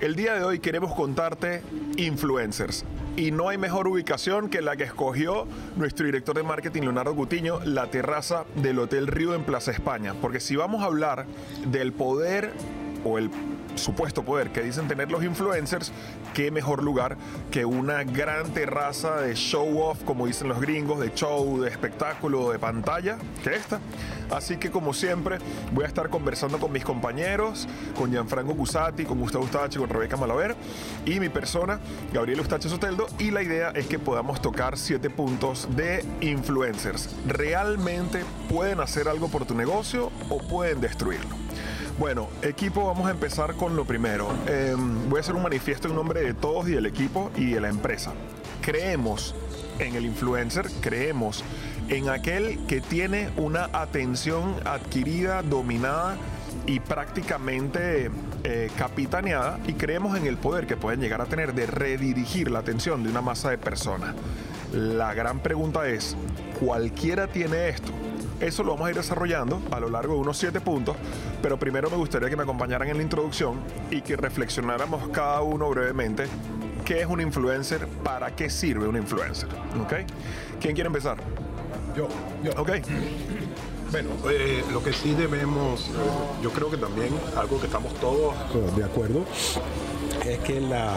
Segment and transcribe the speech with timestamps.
[0.00, 1.60] El día de hoy queremos contarte
[1.96, 2.84] influencers.
[3.16, 7.58] Y no hay mejor ubicación que la que escogió nuestro director de marketing, Leonardo Gutiño,
[7.64, 10.14] la terraza del Hotel Río en Plaza España.
[10.20, 11.26] Porque si vamos a hablar
[11.66, 12.52] del poder
[13.04, 13.28] o el
[13.78, 15.92] supuesto poder que dicen tener los influencers,
[16.34, 17.16] qué mejor lugar
[17.50, 22.50] que una gran terraza de show off, como dicen los gringos, de show, de espectáculo,
[22.50, 23.80] de pantalla, que esta.
[24.30, 25.38] Así que como siempre
[25.72, 30.16] voy a estar conversando con mis compañeros, con Gianfranco Cusati, con Gustavo Ustache, con Rebeca
[30.16, 30.54] Malaver
[31.06, 31.80] y mi persona,
[32.12, 33.06] Gabriel Ustache Soteldo.
[33.18, 37.14] Y la idea es que podamos tocar siete puntos de influencers.
[37.26, 41.47] ¿Realmente pueden hacer algo por tu negocio o pueden destruirlo?
[41.98, 44.28] Bueno, equipo, vamos a empezar con lo primero.
[44.46, 47.60] Em, voy a hacer un manifiesto en nombre de todos y del equipo y de
[47.60, 48.12] la empresa.
[48.60, 49.34] Creemos
[49.80, 51.42] en el influencer, creemos
[51.88, 56.16] en aquel que tiene una atención adquirida, dominada
[56.66, 58.12] y prácticamente
[58.44, 62.60] eh, capitaneada y creemos en el poder que pueden llegar a tener de redirigir la
[62.60, 64.14] atención de una masa de personas.
[64.72, 66.16] La gran pregunta es,
[66.60, 67.90] ¿cualquiera tiene esto?
[68.40, 70.96] Eso lo vamos a ir desarrollando a lo largo de unos siete puntos,
[71.42, 73.56] pero primero me gustaría que me acompañaran en la introducción
[73.90, 76.26] y que reflexionáramos cada uno brevemente
[76.84, 79.48] qué es un influencer, para qué sirve un influencer.
[79.82, 79.92] ¿Ok?
[80.60, 81.18] ¿Quién quiere empezar?
[81.96, 82.08] Yo,
[82.44, 82.52] yo.
[82.60, 82.70] Ok.
[83.90, 85.92] Bueno, eh, lo que sí debemos, eh,
[86.42, 88.34] yo creo que también algo que estamos todos
[88.76, 89.24] de acuerdo,
[90.24, 90.92] es que la,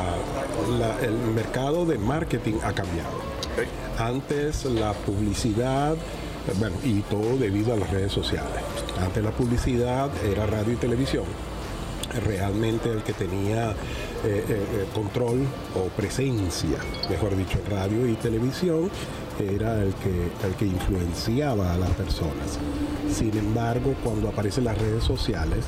[0.77, 3.09] la- el mercado de marketing ha cambiado.
[3.97, 5.95] Antes la publicidad,
[6.57, 8.61] bueno, y todo debido a las redes sociales.
[8.99, 11.25] Antes la publicidad era radio y televisión.
[12.25, 13.73] Realmente el que tenía eh,
[14.23, 16.77] eh, eh, control o presencia,
[17.09, 18.89] mejor dicho, radio y televisión,
[19.39, 22.59] era el que, el que influenciaba a las personas.
[23.09, 25.65] Sin embargo, cuando aparecen las redes sociales,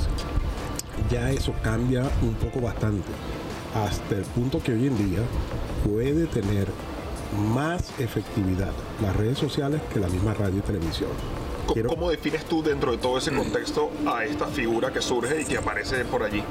[1.10, 3.10] ya eso cambia un poco bastante,
[3.74, 5.20] hasta el punto que hoy en día
[5.88, 6.68] puede tener
[7.34, 11.10] más efectividad las redes sociales que la misma radio y televisión.
[11.74, 15.46] Quiero- ¿Cómo defines tú dentro de todo ese contexto a esta figura que surge y
[15.46, 16.44] que aparece por allí?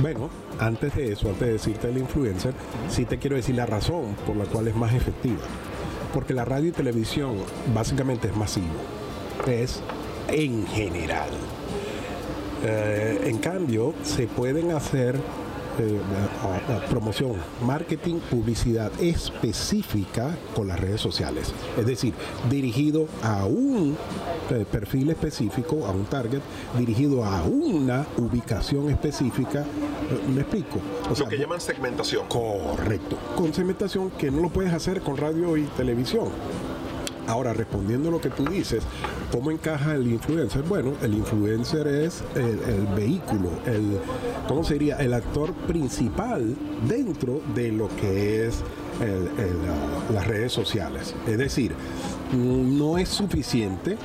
[0.00, 2.54] Bueno, antes de eso, antes de decirte el influencer,
[2.88, 5.40] sí te quiero decir la razón por la cual es más efectiva.
[6.14, 7.36] Porque la radio y televisión
[7.74, 8.66] básicamente es masivo.
[9.46, 9.80] Es
[10.28, 11.28] en general.
[12.64, 15.16] Eh, en cambio, se pueden hacer
[15.78, 15.98] eh,
[16.42, 17.34] a- a- promoción,
[17.64, 21.52] marketing, publicidad específica con las redes sociales.
[21.76, 22.14] Es decir,
[22.50, 23.96] dirigido a un
[24.50, 26.40] eh, perfil específico, a un target,
[26.78, 29.60] dirigido a una ubicación específica.
[29.60, 30.78] Eh, ¿Me explico?
[31.10, 32.26] O lo que llaman segmentación.
[32.28, 33.16] Correcto.
[33.36, 36.28] Con segmentación que no lo puedes hacer con radio y televisión.
[37.28, 38.82] Ahora, respondiendo a lo que tú dices,
[39.30, 40.62] ¿cómo encaja el influencer?
[40.62, 43.98] Bueno, el influencer es el, vehículo, el,
[44.48, 44.96] ¿cómo sería?
[44.96, 46.56] El actor principal
[46.88, 48.62] dentro de lo que es
[50.12, 51.14] las redes sociales.
[51.26, 51.74] Es decir,
[52.32, 53.98] no es suficiente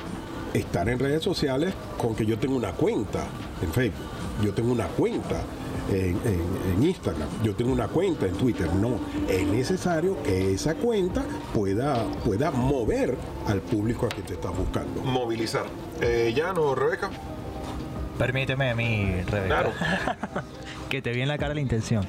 [0.52, 3.24] estar en redes sociales con que yo tenga una cuenta
[3.62, 4.06] en Facebook,
[4.44, 5.42] yo tengo una cuenta
[5.90, 8.72] en, en- en Instagram, yo tengo una cuenta en Twitter.
[8.74, 11.22] No, es necesario que esa cuenta
[11.54, 15.02] pueda, pueda mover al público a quien te estás buscando.
[15.02, 15.64] Movilizar.
[16.00, 17.10] Eh, ¿Ya no, Rebeca?
[18.18, 19.46] Permíteme a mí, Rebeca.
[19.46, 19.72] Claro.
[20.88, 22.04] que te vi en la cara la intención.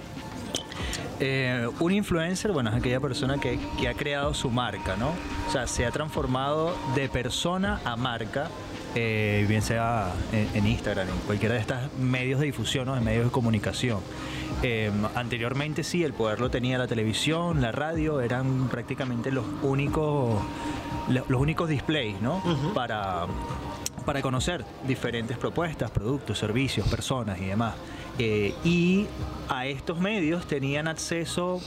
[1.19, 5.09] Eh, un influencer, bueno, es aquella persona que, que ha creado su marca, ¿no?
[5.47, 8.49] O sea, se ha transformado de persona a marca,
[8.95, 13.01] eh, bien sea en, en Instagram, en cualquiera de estos medios de difusión o de
[13.01, 13.99] medios de comunicación.
[14.63, 20.41] Eh, anteriormente sí, el poder lo tenía la televisión, la radio, eran prácticamente los únicos,
[21.09, 22.41] los únicos displays, ¿no?
[22.73, 23.25] Para
[24.05, 27.75] para conocer diferentes propuestas, productos, servicios, personas y demás.
[28.17, 29.07] Eh, y
[29.49, 31.59] a estos medios tenían acceso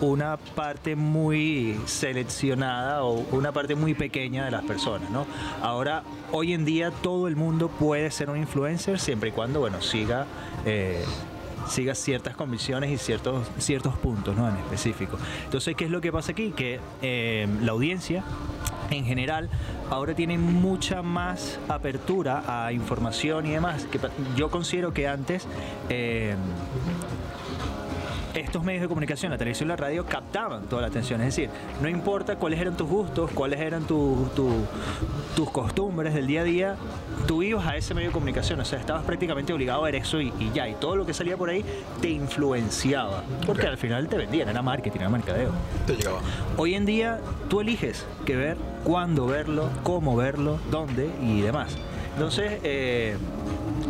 [0.00, 5.10] una parte muy seleccionada o una parte muy pequeña de las personas.
[5.10, 5.26] ¿no?
[5.62, 9.80] Ahora, hoy en día todo el mundo puede ser un influencer siempre y cuando bueno,
[9.82, 10.26] siga...
[10.64, 11.04] eh,
[11.68, 14.48] siga ciertas convicciones y ciertos, ciertos puntos ¿no?
[14.48, 15.18] en específico.
[15.44, 16.52] Entonces, ¿qué es lo que pasa aquí?
[16.52, 18.24] Que eh, la audiencia
[18.90, 19.48] en general
[19.90, 23.86] ahora tiene mucha más apertura a información y demás.
[23.90, 23.98] Que
[24.36, 25.46] yo considero que antes
[25.88, 26.34] eh,
[28.36, 31.20] estos medios de comunicación, la televisión y la radio, captaban toda la atención.
[31.20, 31.50] Es decir,
[31.82, 34.64] no importa cuáles eran tus gustos, cuáles eran tu- tu-
[35.34, 36.76] tus costumbres del día a día,
[37.26, 38.60] tú ibas a ese medio de comunicación.
[38.60, 40.68] O sea, estabas prácticamente obligado a ver eso y, y ya.
[40.68, 41.64] Y todo lo que salía por ahí
[42.00, 43.22] te influenciaba.
[43.46, 45.50] Porque al final te vendían, era marketing, era mercadeo.
[45.86, 46.20] Te llegaba.
[46.56, 51.76] Hoy en día tú eliges qué ver, cuándo verlo, cómo verlo, dónde y demás.
[52.16, 53.14] Entonces, eh,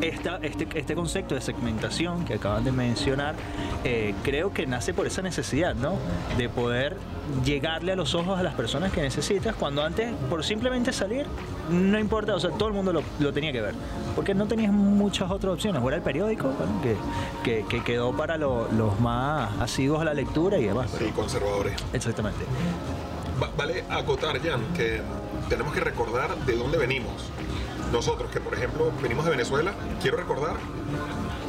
[0.00, 3.36] esta, este, este concepto de segmentación que acaban de mencionar,
[3.84, 5.94] eh, creo que nace por esa necesidad, ¿no?
[6.36, 6.96] De poder
[7.44, 11.24] llegarle a los ojos a las personas que necesitas, cuando antes, por simplemente salir,
[11.70, 13.76] no importa, o sea, todo el mundo lo, tenía que ver,
[14.16, 16.50] porque no tenías muchas otras opciones, o era el periódico,
[17.44, 20.90] que, que, quedó para los más asiduos a la lectura y demás.
[20.98, 21.74] Sí, conservadores.
[21.92, 22.44] Exactamente.
[23.56, 25.00] vale acotar, Jan, que
[25.48, 27.30] tenemos que recordar de dónde venimos.
[27.92, 30.56] Nosotros, que por ejemplo venimos de Venezuela, quiero recordar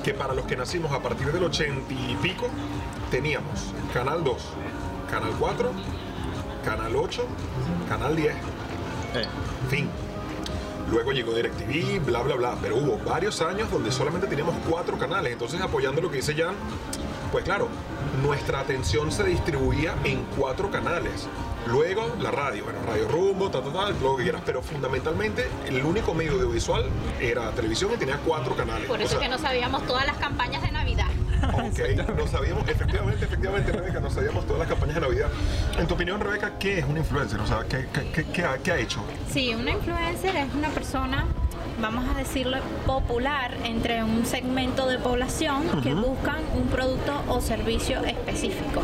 [0.03, 2.47] que para los que nacimos a partir del 80 y pico,
[3.11, 4.37] teníamos Canal 2,
[5.09, 5.71] Canal 4,
[6.63, 7.25] Canal 8,
[7.89, 8.35] Canal 10.
[9.69, 9.89] Fin.
[10.89, 12.55] Luego llegó DirecTV, bla, bla, bla.
[12.61, 15.33] Pero hubo varios años donde solamente teníamos cuatro canales.
[15.33, 16.55] Entonces, apoyando lo que dice Jan,
[17.31, 17.67] pues claro,
[18.21, 21.27] nuestra atención se distribuía en cuatro canales.
[21.67, 25.83] Luego la radio, bueno, Radio Rumbo, ta, ta, ta, lo que quieras, pero fundamentalmente el
[25.83, 26.85] único medio audiovisual
[27.19, 28.87] era televisión y tenía cuatro canales.
[28.87, 31.07] Por eso que no sabíamos todas las campañas de Navidad.
[31.53, 31.79] Ok,
[32.17, 35.29] no sabíamos, efectivamente, efectivamente, Rebeca, no sabíamos todas las campañas de Navidad.
[35.77, 37.39] En tu opinión, Rebeca, ¿qué es un influencer?
[37.39, 39.03] O sea, ¿qué, qué, qué, ha, qué ha hecho?
[39.31, 41.25] Sí, una influencer es una persona
[41.79, 48.03] vamos a decirlo, popular entre un segmento de población que buscan un producto o servicio
[48.03, 48.81] específico.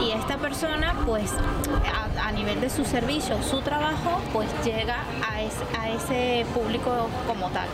[0.00, 1.32] Y esta persona, pues,
[2.22, 7.68] a, nivel de su servicio, su trabajo, pues llega a, a ese público como tal.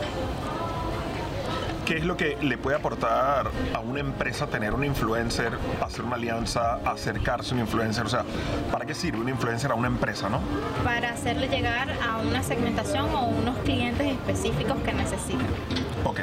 [1.93, 5.53] ¿Qué es lo que le puede aportar a una empresa tener un influencer,
[5.83, 8.07] hacer una alianza, acercarse a un influencer?
[8.07, 8.25] O sea,
[8.73, 10.41] ¿para qué sirve un influencer a una empresa, no?
[10.83, 15.47] Para hacerle llegar a una segmentación o unos clientes específicos que necesitan.
[16.05, 16.21] Ok.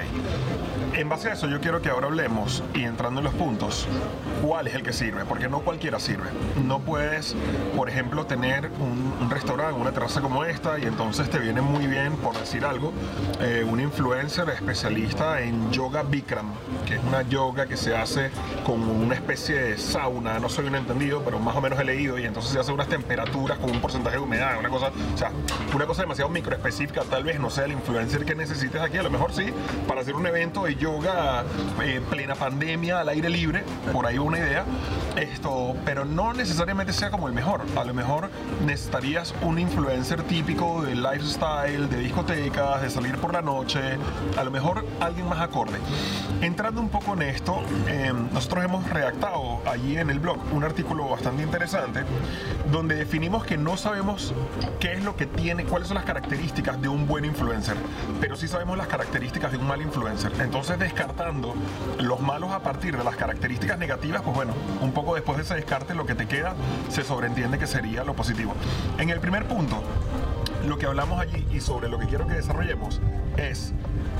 [0.93, 3.87] En base a eso yo quiero que ahora hablemos y entrando en los puntos,
[4.41, 5.23] ¿cuál es el que sirve?
[5.23, 6.29] Porque no cualquiera sirve.
[6.65, 7.35] No puedes,
[7.75, 12.13] por ejemplo, tener un, restaurante, una terraza como esta y entonces te viene muy bien,
[12.17, 12.91] por decir algo,
[13.39, 16.51] eh, un influencer especialista en yoga Bikram,
[16.85, 18.31] que es una yoga que se hace
[18.65, 22.17] con una especie de sauna, no soy un entendido, pero más o menos he leído
[22.17, 25.31] y entonces se hace unas temperaturas con un porcentaje de humedad, una cosa, o sea,
[25.73, 29.11] una cosa demasiado microespecífica, tal vez no sea el influencer que necesites aquí, a lo
[29.11, 29.45] mejor sí,
[29.87, 31.43] para hacer un evento y yoga
[31.83, 34.63] eh, plena pandemia al aire libre, por ahí una idea,
[35.21, 37.61] esto, pero no necesariamente sea como el mejor.
[37.75, 38.29] A lo mejor
[38.65, 43.97] necesitarías un influencer típico de lifestyle, de discotecas, de salir por la noche,
[44.37, 45.77] a lo mejor alguien más acorde.
[46.41, 51.09] Entrando un poco en esto, em, nosotros hemos redactado allí en el blog un artículo
[51.09, 52.03] bastante interesante
[52.71, 54.33] donde definimos que no sabemos
[54.79, 57.75] qué es lo que tiene, cuáles son las características de un buen influencer,
[58.21, 60.31] pero sí sabemos las características de un mal influencer.
[60.39, 61.55] Entonces, descartando
[61.99, 65.55] los malos a partir de las características negativas, pues bueno, un poco después de ese
[65.55, 66.55] descarte lo que te queda
[66.89, 68.53] se sobreentiende que sería lo positivo.
[68.97, 69.81] En el primer punto,
[70.67, 73.01] lo que hablamos allí y sobre lo que quiero que desarrollemos
[73.37, 73.73] es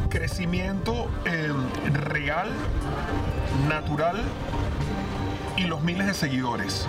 [0.10, 1.52] crecimiento eh,
[1.94, 2.50] real,
[3.68, 4.18] natural
[5.60, 6.88] y los miles de seguidores.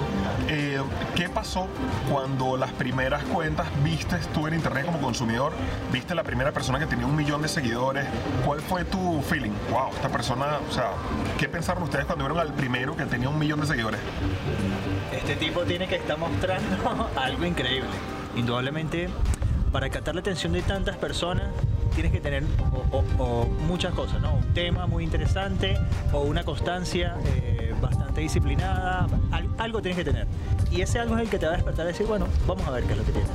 [0.48, 0.80] Eh,
[1.16, 1.66] ¿Qué pasó
[2.10, 5.52] cuando las primeras cuentas viste tú en internet como consumidor?
[5.92, 8.06] ¿Viste la primera persona que tenía un millón de seguidores?
[8.46, 9.50] ¿Cuál fue tu feeling?
[9.70, 10.92] Wow, esta persona, o sea,
[11.38, 14.00] ¿qué pensaron ustedes cuando vieron al primero que tenía un millón de seguidores?
[15.12, 17.90] Este tipo tiene que estar mostrando algo increíble.
[18.36, 19.08] Indudablemente,
[19.72, 21.48] para captar la atención de tantas personas,
[21.94, 22.44] tienes que tener
[23.66, 24.34] muchas cosas, ¿no?
[24.34, 25.76] Un tema muy interesante
[26.12, 27.16] o una constancia.
[27.24, 27.49] Eh,
[28.10, 29.06] bastante disciplinada,
[29.58, 30.26] algo tienes que tener.
[30.70, 32.72] Y ese algo es el que te va a despertar a decir, bueno, vamos a
[32.72, 33.28] ver qué es lo que tiene.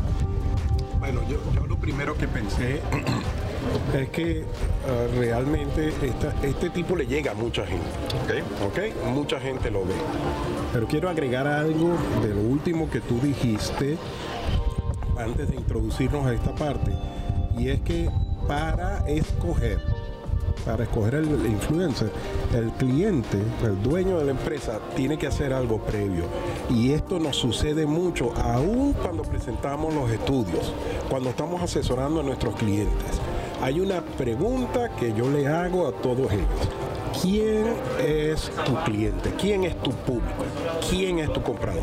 [1.00, 2.82] Bueno, yo, lo primero que pensé
[3.94, 4.44] es que
[4.86, 5.94] ah, realmente
[6.44, 7.86] este tipo le llega a mucha gente.
[8.67, 8.91] Okay.
[8.91, 9.05] ¿Ok?
[9.13, 9.94] Mucha gente lo ve.
[10.74, 13.98] Pero quiero agregar algo de lo último que tú dijiste
[15.17, 16.91] antes de introducirnos a esta parte.
[17.58, 18.10] Y es que
[18.48, 19.79] para escoger
[20.64, 22.12] para escoger el influencer,
[22.54, 26.24] el cliente, el dueño de la empresa, tiene que hacer algo previo.
[26.70, 30.74] Y esto nos sucede mucho, aún cuando presentamos los estudios,
[31.10, 33.20] cuando estamos asesorando a nuestros clientes.
[33.62, 36.85] Hay una pregunta que yo le hago a todos ellos.
[37.25, 39.34] ¿Quién es tu cliente?
[39.41, 40.46] ¿Quién es tu público?
[40.88, 41.82] ¿Quién es tu comprador?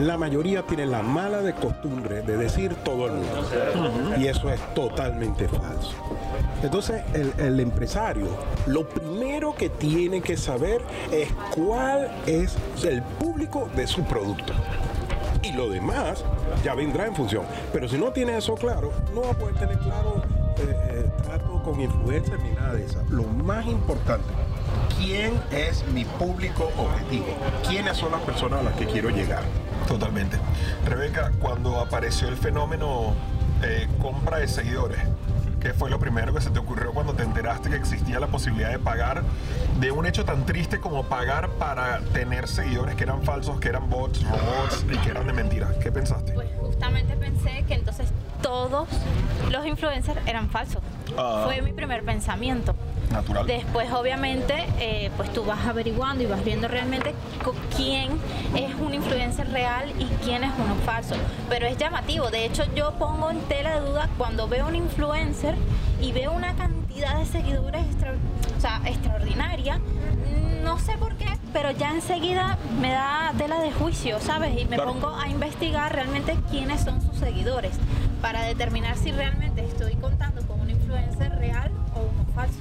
[0.00, 4.16] La mayoría tiene la mala de costumbre de decir todo el mundo.
[4.18, 5.92] Y eso es totalmente falso.
[6.60, 7.04] Entonces,
[7.38, 8.26] el, empresario,
[8.66, 14.54] lo primero que tiene que saber es cuál es el público de su producto.
[15.40, 16.24] Y lo demás
[16.64, 17.44] ya vendrá en función.
[17.72, 20.20] Pero si no tiene eso claro, no va a poder tener claro
[20.58, 23.00] eh, eh, trato con influencers ni nada de eso.
[23.10, 24.26] Lo más importante,
[24.98, 27.26] ¿quién es mi público objetivo?
[27.66, 29.42] ¿Quiénes son las personas a las que quiero llegar?
[29.86, 30.36] Totalmente.
[30.84, 33.14] Rebeca, cuando apareció el fenómeno
[33.62, 34.98] eh, compra de seguidores,
[35.60, 38.70] ¿qué fue lo primero que se te ocurrió cuando te enteraste que existía la posibilidad
[38.70, 39.22] de pagar
[39.80, 43.88] de un hecho tan triste como pagar para tener seguidores que eran falsos, que eran
[43.88, 45.70] bots, robots y que eran de mentira?
[45.80, 46.32] ¿Qué pensaste?
[46.32, 48.10] Pues justamente pensé que entonces
[48.42, 48.88] todos
[49.50, 50.82] los influencers eran falsos.
[51.16, 51.44] Ah.
[51.46, 52.74] Fue mi primer pensamiento.
[53.10, 53.46] Natural.
[53.46, 57.14] Después, obviamente, eh, pues tú vas averiguando y vas viendo realmente
[57.76, 58.10] quién
[58.54, 61.14] es un influencer real y quién es uno falso.
[61.48, 62.30] Pero es llamativo.
[62.30, 65.54] De hecho, yo pongo en tela de duda cuando veo un influencer
[66.00, 68.14] y veo una cantidad de seguidores extra-
[68.56, 69.80] o sea, extraordinaria.
[70.62, 74.52] No sé por qué, pero ya enseguida me da tela de juicio, ¿sabes?
[74.60, 74.92] Y me Claro.
[74.92, 77.72] pongo a investigar realmente quiénes son sus seguidores
[78.20, 82.58] para determinar si realmente estoy contando con un influencer real o uno falso.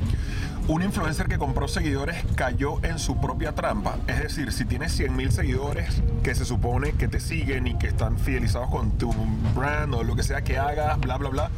[0.70, 3.96] Un influencer que compró seguidores cayó en su propia trampa.
[4.06, 7.88] Es decir, si tienes 100 mil seguidores que se supone que te siguen y que
[7.88, 9.14] están fidelizados con tu
[9.56, 11.52] brand o lo que sea que hagas, bla, bla, bla,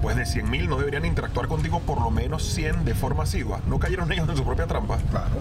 [0.00, 3.60] pues de 100 mil no deberían interactuar contigo por lo menos 100 de forma asidua.
[3.66, 4.98] ¿No cayeron ellos en su propia trampa?
[5.10, 5.40] Claro.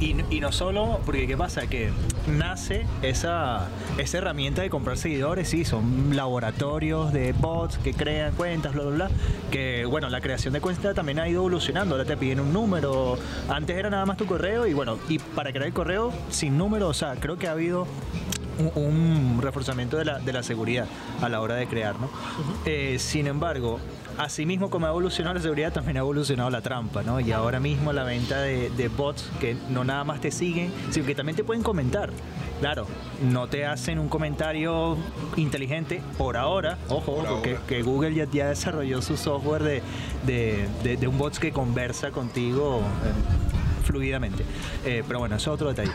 [0.00, 1.66] Y, y- y no solo, porque ¿qué pasa?
[1.66, 1.90] Que
[2.26, 8.72] nace esa, esa herramienta de comprar seguidores, sí, son laboratorios de bots que crean cuentas,
[8.72, 9.10] bla, bla, bla.
[9.50, 11.94] Que bueno, la creación de cuentas también ha ido evolucionando.
[11.94, 13.18] Ahora te piden un número.
[13.48, 16.88] Antes era nada más tu correo y bueno, y para crear el correo sin número,
[16.88, 17.86] o sea, creo que ha habido
[18.76, 20.86] un, reforzamiento de la, de la seguridad
[21.20, 22.08] a la hora de crear, ¿no?
[22.64, 23.78] Eh, sin embargo,
[24.18, 27.20] asimismo como ha evolucionado la seguridad, también ha evolucionado la trampa, ¿no?
[27.20, 31.06] Y ahora mismo la venta de, de bots que no nada más te siguen, sino
[31.06, 32.10] que también te pueden comentar.
[32.60, 32.86] Claro,
[33.30, 34.96] no te hacen un comentario
[35.36, 37.66] inteligente por ahora, ojo, Por porque ahora.
[37.66, 39.82] que Google ya, ya desarrolló su software de,
[40.26, 44.44] de, de- de un bot que conversa contigo eh, fluidamente.
[44.84, 45.92] Eh, pero bueno, eso es otro detalle.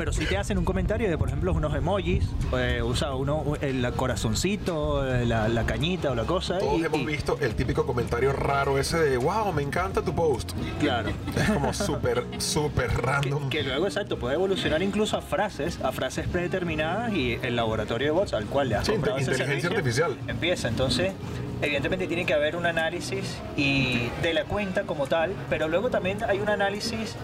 [0.00, 2.24] Pero si te hacen un comentario de, por ejemplo, unos emojis,
[2.56, 6.58] eh, usa uno el corazoncito, eh, la, la cañita o la cosa.
[6.58, 10.14] Todos y- hemos y- visto el típico comentario raro ese de, wow, me encanta tu
[10.14, 10.52] post.
[10.78, 11.10] Claro.
[11.36, 13.50] Es como súper, súper Que, random.
[13.50, 18.12] que luego, exacto, puede evolucionar incluso a frases, a frases predeterminadas y el laboratorio de
[18.12, 20.16] bots al cual le has Sí, inteligencia servicio, artificial.
[20.28, 21.12] Empieza, entonces,
[21.60, 26.24] evidentemente tiene que haber un análisis y de la cuenta como tal, pero luego también
[26.26, 27.16] hay un análisis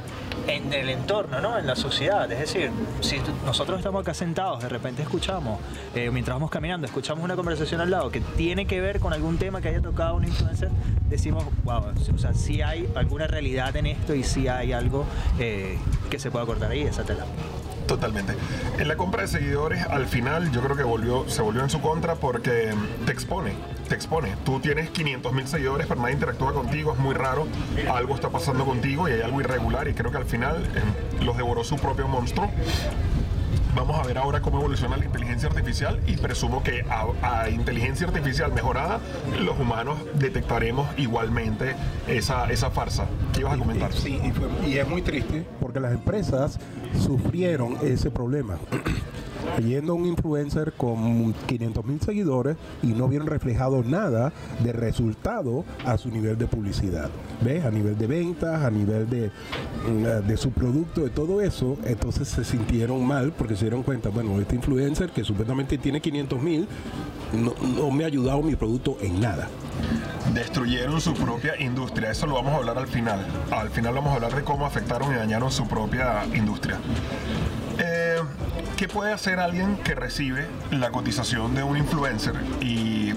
[0.47, 1.59] en el entorno, ¿no?
[1.59, 2.31] En la sociedad.
[2.31, 5.61] Es decir, si nosotros estamos acá sentados, de repente escuchamos,
[5.95, 9.39] eh, mientras vamos caminando, escuchamos una conversación al lado que tiene que ver con algún
[9.39, 10.71] tema que haya tocado un influencer,
[11.09, 11.85] decimos, wow,
[12.15, 15.05] o sea, sí hay alguna realidad en esto y sí hay algo
[15.39, 15.79] eh,
[16.11, 17.25] que se pueda cortar ahí, esa tela.
[17.87, 18.35] Totalmente.
[18.79, 21.81] En la compra de seguidores, al final, yo creo que volvió, se volvió en su
[21.81, 22.75] contra porque
[23.05, 23.53] te expone.
[23.89, 24.35] Te expone.
[24.45, 27.47] Tú tienes 500 mil seguidores, pero nadie interactúa contigo, es muy raro.
[27.93, 29.87] Algo está pasando contigo y hay algo irregular.
[29.87, 32.51] Y creo que al final eh, los devoró su propio monstruo.
[33.77, 38.51] Vamos a ver ahora cómo evoluciona la inteligencia artificial y presumo que a, inteligencia artificial
[38.55, 39.01] mejorada,
[39.39, 41.77] los humanos detectaremos igualmente
[42.09, 43.07] esa, esa farsa.
[43.35, 43.93] ¿Qué ibas a comentar?
[43.93, 44.19] Sí,
[44.67, 46.59] y es muy triste porque las empresas
[46.99, 48.57] sufrieron ese problema.
[49.65, 55.65] Yendo a un influencer con 500 mil seguidores y no vieron reflejado nada de resultado
[55.85, 57.11] a su nivel de publicidad.
[57.43, 57.65] ¿Ves?
[57.65, 59.31] A nivel de ventas, a nivel de,
[59.89, 61.77] mm, de su producto, de todo eso.
[61.85, 66.43] Entonces se sintieron mal porque se dieron cuenta, bueno, este influencer que supuestamente tiene 500
[66.43, 66.69] mil
[67.33, 69.49] no, no me ha ayudado mi producto en nada.
[70.33, 72.11] destruyeron su propia industria.
[72.11, 73.25] Eso lo vamos a hablar al final.
[73.51, 76.79] Al final vamos a hablar de cómo afectaron y dañaron su propia industria.
[78.77, 83.15] ¿Qué puede hacer alguien que recibe la cotización de un influencer y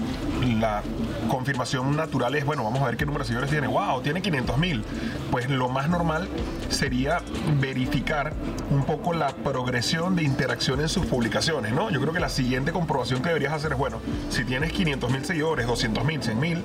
[0.58, 0.82] la
[1.28, 3.66] confirmación natural es, bueno, vamos a ver qué número de seguidores tiene?
[3.66, 4.00] ¡Wow!
[4.00, 4.82] Tiene 500 mil.
[5.30, 6.28] Pues lo más normal
[6.68, 7.22] sería
[7.60, 8.32] verificar
[8.70, 11.90] un poco la progresión de interacción en sus publicaciones, ¿no?
[11.90, 15.24] Yo creo que la siguiente comprobación que deberías hacer es, bueno, si tienes 500 mil
[15.24, 16.62] seguidores, 200 mil, 100 mil,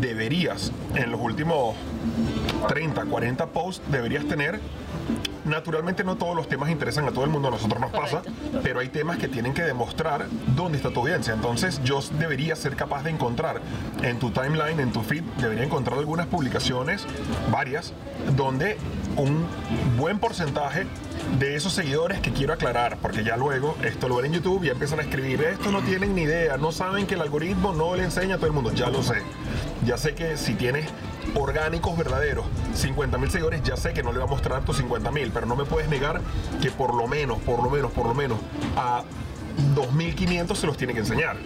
[0.00, 1.76] deberías en los últimos
[2.68, 4.60] 30, 40 posts, deberías tener
[5.48, 8.22] Naturalmente no todos los temas interesan a todo el mundo, a nosotros nos pasa,
[8.62, 11.32] pero hay temas que tienen que demostrar dónde está tu audiencia.
[11.32, 13.60] Entonces yo debería ser capaz de encontrar
[14.02, 17.06] en tu timeline, en tu feed, debería encontrar algunas publicaciones,
[17.50, 17.94] varias,
[18.36, 18.76] donde
[19.16, 19.46] un
[19.96, 20.86] buen porcentaje
[21.38, 24.70] de esos seguidores que quiero aclarar, porque ya luego esto lo ven en YouTube y
[24.70, 28.04] empiezan a escribir, esto no tienen ni idea, no saben que el algoritmo no le
[28.04, 29.22] enseña a todo el mundo, ya lo sé.
[29.84, 30.88] Ya sé que si tienes
[31.34, 35.10] orgánicos verdaderos, 50 mil seguidores, ya sé que no le va a mostrar tus 50
[35.10, 36.20] mil, pero no me puedes negar
[36.62, 38.38] que por lo menos, por lo menos, por lo menos,
[38.76, 39.02] a
[39.74, 41.36] 2.500 se los tiene que enseñar.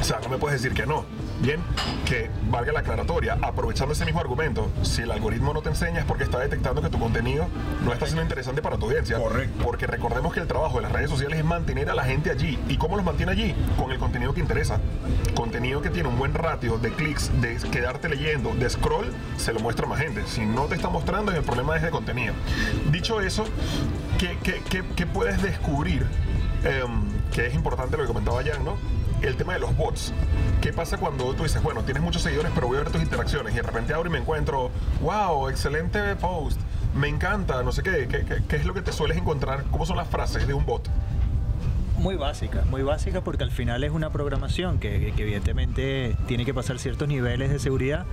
[0.00, 1.04] O sea, no me puedes decir que no.
[1.40, 1.60] Bien,
[2.04, 6.04] que valga la aclaratoria, aprovechando ese mismo argumento, si el algoritmo no te enseña es
[6.04, 7.46] porque está detectando que tu contenido
[7.84, 9.18] no está siendo interesante para tu audiencia.
[9.18, 9.64] Correcto.
[9.64, 12.58] Porque recordemos que el trabajo de las redes sociales es mantener a la gente allí.
[12.68, 13.54] ¿Y cómo los mantiene allí?
[13.76, 14.78] Con el contenido que interesa.
[15.34, 19.60] Contenido que tiene un buen ratio de clics, de quedarte leyendo, de scroll, se lo
[19.60, 20.22] muestra más gente.
[20.26, 22.34] Si no te está mostrando, el problema es de contenido.
[22.92, 23.44] Dicho eso,
[24.18, 26.06] ¿qué, qué- qué- qué puedes descubrir?
[26.64, 28.76] Em, que es importante lo que comentaba Jan, ¿no?
[29.22, 30.12] El tema de los bots.
[30.60, 33.52] ¿Qué pasa cuando tú dices, bueno, tienes muchos seguidores, pero voy a ver tus interacciones
[33.52, 34.70] y de repente abro y me encuentro,
[35.00, 36.60] wow, excelente post,
[36.94, 39.64] me encanta, no sé qué, ¿qué, qué- qué es lo que te sueles encontrar?
[39.70, 40.88] ¿Cómo son las frases de un bot?
[42.02, 46.52] Muy básica, muy básica porque al final es una programación que, que evidentemente tiene que
[46.52, 48.06] pasar ciertos niveles de seguridad,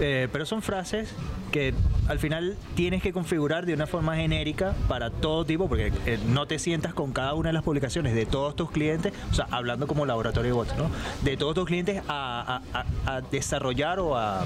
[0.00, 1.14] eh, pero son frases
[1.52, 1.72] que
[2.08, 6.46] al final tienes que configurar de una forma genérica para todo tipo, porque eh, no
[6.46, 9.86] te sientas con cada una de las publicaciones de todos tus clientes, o sea, hablando
[9.86, 10.90] como laboratorio de bots, ¿no?
[11.22, 14.44] De todos tus clientes a, a- a- a desarrollar o a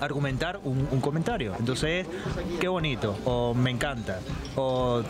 [0.00, 1.54] argumentar un, un comentario.
[1.58, 2.06] Entonces,
[2.60, 4.18] qué bonito, o me encanta,
[4.56, 5.02] o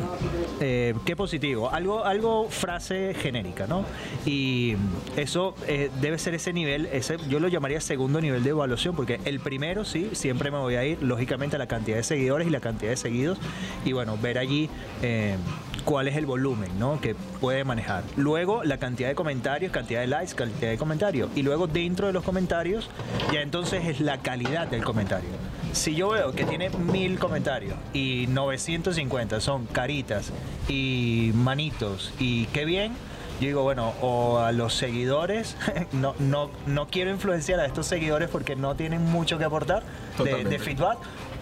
[0.61, 3.85] eh, qué positivo, algo, algo frase genérica, ¿no?
[4.25, 4.77] Y
[5.17, 9.21] eso eh, debe ser ese nivel, ese, yo lo llamaría segundo nivel de evaluación, porque
[9.25, 12.51] el primero sí, siempre me voy a ir, lógicamente, a la cantidad de seguidores y
[12.51, 13.39] la cantidad de seguidos,
[13.85, 14.69] y bueno, ver allí
[15.03, 15.37] eh,
[15.85, 17.01] cuál es el volumen, ¿no?
[17.01, 18.05] Que puede manejar.
[18.17, 21.31] Luego, la cantidad de comentarios, cantidad de likes, cantidad de comentarios.
[21.35, 22.91] Y luego, dentro de los comentarios,
[23.33, 25.31] ya entonces es la calidad del comentario.
[25.77, 30.33] Si yo veo que tiene mil comentarios y 950 son caritas
[30.69, 32.95] y manitos y qué bien,
[33.41, 35.55] yo digo, bueno, o a los seguidores,
[35.93, 39.83] no, no, no quiero influenciar a estos seguidores porque no tienen mucho que aportar
[40.25, 40.97] de, de feedback,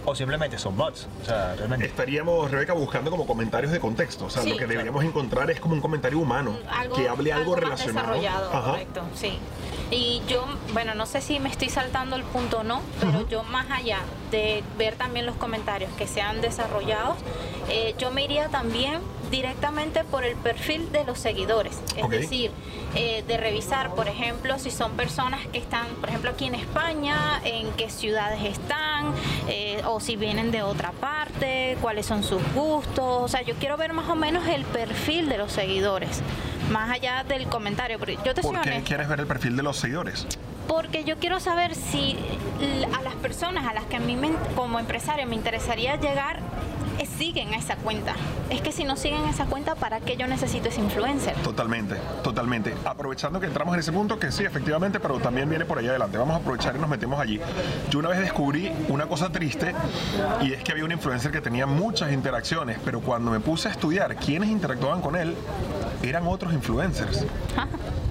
[0.05, 1.07] o simplemente son bots.
[1.23, 1.87] O sea, realmente.
[1.87, 4.27] Estaríamos, Rebeca, buscando como comentarios de contexto.
[4.27, 4.73] O sea, Sí, lo que claro.
[4.73, 6.57] deberíamos encontrar es como un comentario humano,
[6.95, 8.09] que hable algo, más relacionado.
[8.15, 8.71] desarrollado, Ajá.
[8.73, 9.39] correcto, sí.
[9.91, 13.43] Y yo, bueno, no sé si me estoy saltando el punto o no, pero yo
[13.45, 13.99] más allá
[14.31, 17.17] de ver también los comentarios que sean desarrollados,
[17.69, 21.81] eh, yo me iría también directamente por el perfil de los seguidores.
[21.97, 22.51] Es decir,
[22.95, 27.41] eh, de revisar, por ejemplo, si son personas que están, por ejemplo, aquí en España,
[27.45, 29.13] en qué ciudades están,
[29.49, 33.23] eh, o si vienen de otra parte, cuáles son sus gustos.
[33.23, 36.21] O sea, yo quiero ver más o menos el perfil de los seguidores,
[36.71, 37.99] más allá del comentario.
[37.99, 40.27] Porque yo te soy ¿Por qué honesta, quieres ver el perfil de los seguidores?
[40.67, 42.17] porque yo quiero saber si
[42.99, 46.41] a las personas a las que a mí me- como empresario me interesaría llegar
[47.07, 48.15] siguen a esa cuenta.
[48.51, 51.35] Es que si no siguen esa cuenta, ¿para qué yo necesito ese influencer?
[51.37, 52.75] Totalmente, totalmente.
[52.85, 56.19] Aprovechando que entramos en ese punto, que sí, efectivamente, pero también viene por ahí adelante.
[56.19, 57.41] Vamos a aprovechar y nos metemos allí.
[57.91, 59.75] Yo una vez descubrí una cosa triste
[60.43, 63.71] y es que había un influencer que tenía muchas interacciones, pero cuando me puse a
[63.73, 65.35] estudiar quiénes interactuaban con él,
[66.03, 67.25] eran otros influencers.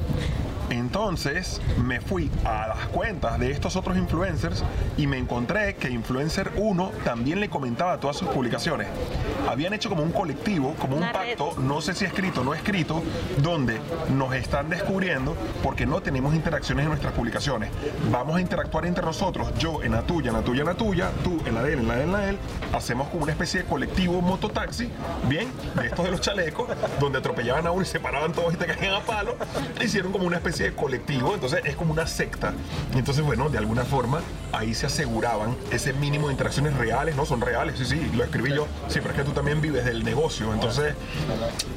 [0.73, 4.63] Entonces me fui a las cuentas de estos otros influencers
[4.97, 8.87] y me encontré que Influencer 1 también le comentaba todas sus publicaciones.
[9.47, 11.11] Habían hecho como un colectivo, como un red.
[11.11, 13.03] pacto, no sé si escrito o no escrito,
[13.37, 13.79] donde
[14.15, 17.69] nos están descubriendo porque no tenemos interacciones en nuestras publicaciones.
[18.11, 21.11] Vamos a interactuar entre nosotros, yo en la tuya, en la tuya, en la tuya,
[21.23, 22.37] tú en la de él, en la de él, en la de él.
[22.73, 24.89] Hacemos como una especie de colectivo mototaxi,
[25.29, 26.67] bien, de estos de los chalecos,
[26.99, 29.35] donde atropellaban a uno y se paraban todos y te caían a palo.
[29.79, 32.53] Hicieron como una especie colectivo, entonces es como una secta.
[32.95, 34.21] Y entonces, bueno, de alguna forma
[34.51, 37.25] ahí se aseguraban ese mínimo de interacciones reales, ¿no?
[37.25, 38.67] Son reales, sí, sí, lo escribí yo.
[38.87, 40.95] Sí, pero es que tú también vives del negocio, entonces,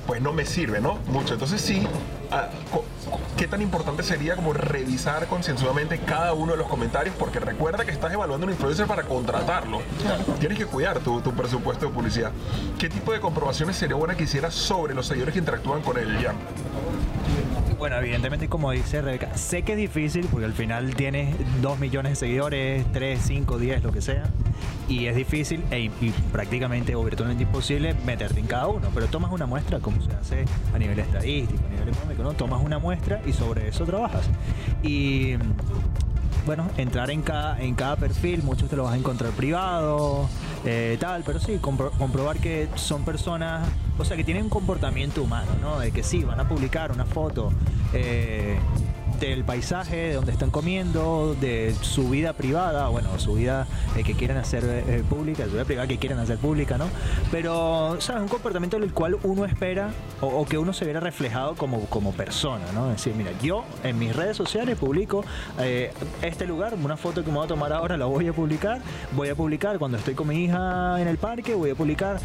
[0.06, 0.98] pues no me sirve, ¿no?
[1.06, 1.34] Mucho.
[1.34, 1.86] Entonces sí,
[2.30, 2.48] ah,
[3.36, 7.14] ¿qué tan importante sería como revisar concienzudamente cada uno de los comentarios?
[7.18, 9.80] Porque recuerda que estás evaluando un influencer para contratarlo.
[10.38, 12.32] Tienes que cuidar tu, tu presupuesto de publicidad.
[12.78, 16.18] ¿Qué tipo de comprobaciones sería buena que hicieras sobre los seguidores que interactúan con él,
[16.22, 16.36] Jan?
[17.78, 22.12] Bueno, evidentemente, como dice Rebeca, sé que es difícil porque al final tienes 2 millones
[22.12, 24.30] de seguidores, 3, 5, 10, lo que sea,
[24.88, 25.90] y es difícil e, y
[26.32, 30.44] prácticamente o virtualmente imposible meterte en cada uno, pero tomas una muestra, como se hace
[30.74, 32.32] a nivel estadístico, a nivel económico, ¿no?
[32.32, 34.26] Tomas una muestra y sobre eso trabajas.
[34.82, 35.34] Y
[36.46, 40.28] bueno, entrar en cada, en cada perfil, muchos te lo vas a encontrar privado,
[40.64, 45.22] eh, tal, pero sí, compro- comprobar que son personas, o sea, que tienen un comportamiento
[45.22, 45.78] humano, ¿no?
[45.80, 47.52] De que sí, van a publicar una foto
[47.92, 48.58] eh,
[49.18, 54.14] del paisaje, de donde están comiendo, de su vida privada, bueno, su vida eh, que
[54.14, 56.86] quieren hacer eh, pública, su vida privada que quieren hacer pública, ¿no?
[57.30, 58.22] Pero, ¿sabes?
[58.22, 62.12] Un comportamiento en el cual uno espera o, que uno se viera reflejado como, como
[62.12, 62.90] persona, ¿no?
[62.90, 65.24] Es decir, mira, yo en mis redes sociales publico
[66.22, 68.80] este lugar, una foto que me voy a tomar ahora la voy a publicar,
[69.12, 72.20] voy a publicar cuando estoy con mi hija en el parque, voy a publicar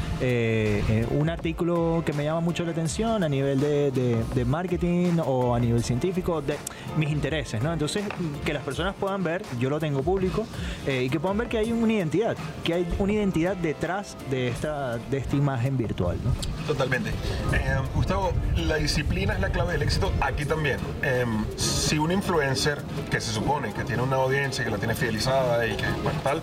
[1.11, 5.59] un artículo que me llama mucho la atención a nivel de, de marketing o a
[5.59, 6.57] nivel científico, de
[6.97, 7.71] mis intereses, ¿no?
[7.71, 8.03] Entonces,
[8.45, 10.45] que las personas puedan ver, yo lo tengo público,
[10.87, 14.47] eh, y que puedan ver que hay una identidad, que hay una identidad detrás de
[14.47, 16.31] esta, de esta imagen virtual, ¿no?
[16.67, 17.09] Totalmente.
[17.53, 20.77] Eh, Gustavo, la disciplina es la clave del éxito aquí también.
[21.01, 25.65] Eh, si un influencer que se supone que tiene una audiencia, que la tiene fidelizada
[25.65, 26.41] y que, bueno, tal,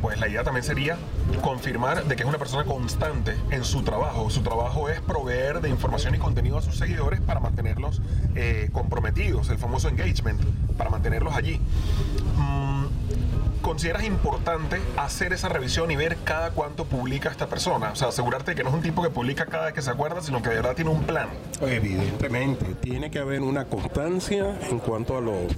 [0.00, 0.96] pues la idea también sería
[1.42, 4.30] confirmar de que es una persona constante en su trabajo.
[4.30, 8.00] Su trabajo es proveer de información y contenido a sus seguidores para mantenerlos
[8.34, 10.40] eh, comprometidos, el famoso engagement,
[10.76, 11.60] para mantenerlos allí.
[13.62, 17.90] ¿Consideras importante hacer esa revisión y ver cada cuánto publica esta persona?
[17.90, 20.20] O sea, asegurarte que no es un tipo que publica cada vez que se acuerda,
[20.22, 21.28] sino que de verdad tiene un plan.
[21.60, 25.52] Evidentemente, tiene que haber una constancia en cuanto a los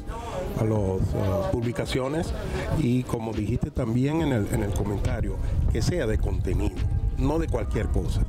[0.59, 2.33] a las publicaciones
[2.79, 5.37] y como dijiste también en el, en el comentario,
[5.73, 6.77] que sea de contenido,
[7.17, 8.23] no de cualquier cosa.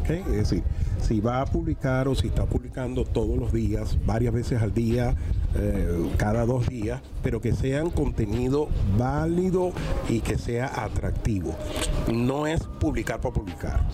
[0.00, 0.20] ¿Okay?
[0.28, 0.62] Es decir,
[1.00, 5.14] si va a publicar o si está publicando todos los días, varias veces al día,
[5.54, 9.72] eh, cada dos días, pero que sean contenido válido
[10.08, 11.54] y que sea atractivo.
[12.12, 13.88] No es publicar para publicar.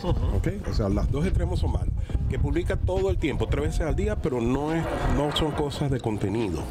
[0.68, 1.94] O sea, las dos extremos son malos.
[2.28, 4.82] Que publica todo el tiempo, tres veces al día, pero no, es,
[5.16, 6.62] no son cosas de contenido.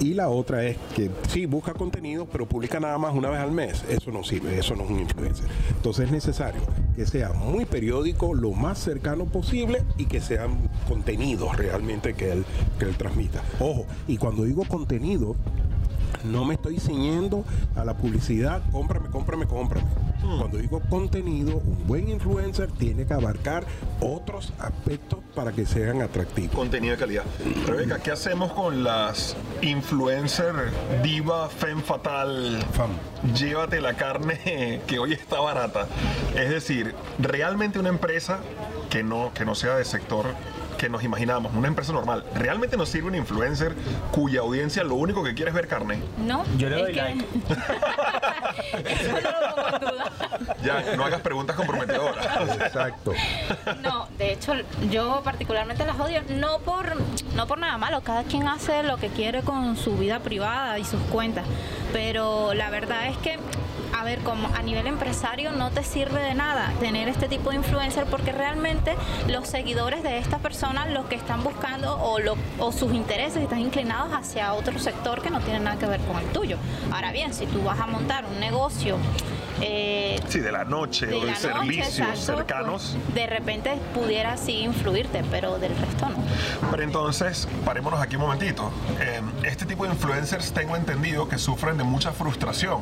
[0.00, 3.52] Y la otra es que sí busca contenido, pero publica nada más una vez al
[3.52, 3.84] mes.
[3.88, 5.46] Eso no sirve, eso no es un influencer.
[5.76, 6.62] Entonces es necesario
[6.94, 12.44] que sea muy periódico, lo más cercano posible y que sean contenidos realmente que él,
[12.78, 13.42] que él transmita.
[13.60, 15.36] Ojo, y cuando digo contenido,
[16.24, 19.86] no me estoy ciñendo a la publicidad, cómprame, cómprame, cómprame.
[20.22, 20.38] Hmm.
[20.38, 23.64] Cuando digo contenido, un buen influencer tiene que abarcar
[24.00, 26.54] otros aspectos para que sean atractivos.
[26.54, 27.24] Contenido de calidad.
[27.66, 30.54] Rebeca, ¿qué hacemos con las influencer
[31.02, 32.58] diva, fem fatal?
[33.34, 35.86] Llévate la carne que hoy está barata.
[36.36, 38.40] Es decir, realmente una empresa
[38.90, 40.26] que no, que no sea de sector
[40.82, 43.72] que nos imaginamos, una empresa normal, ¿realmente nos sirve un influencer
[44.10, 46.00] cuya audiencia lo único que quiere es ver carne?
[46.26, 46.42] No.
[46.58, 47.24] Yo le doy like.
[48.90, 50.12] Eso no lo pongo en duda.
[50.64, 52.26] Ya, no hagas preguntas comprometedoras.
[52.60, 53.12] Exacto.
[53.80, 54.54] No, de hecho,
[54.90, 56.96] yo particularmente las odio, no por,
[57.36, 60.84] no por nada malo, cada quien hace lo que quiere con su vida privada y
[60.84, 61.44] sus cuentas,
[61.92, 63.38] pero la verdad es que
[64.02, 67.56] a ver, como a nivel empresario no te sirve de nada tener este tipo de
[67.56, 68.96] influencer porque realmente
[69.28, 72.18] los seguidores de esta persona lo que están buscando o,
[72.58, 76.18] o sus intereses están inclinados hacia otro sector que no tiene nada que ver con
[76.18, 76.56] el tuyo.
[76.90, 78.96] Ahora bien, si tú vas a montar un negocio
[79.64, 82.96] eh, sí, de la noche o de servicios cercanos.
[83.04, 86.16] Pues, de repente pudiera sí influirte, pero del resto no.
[86.70, 88.72] Pero entonces, parémonos aquí un momentito.
[89.00, 92.80] Eh, este tipo de influencers tengo entendido que sufren de mucha frustración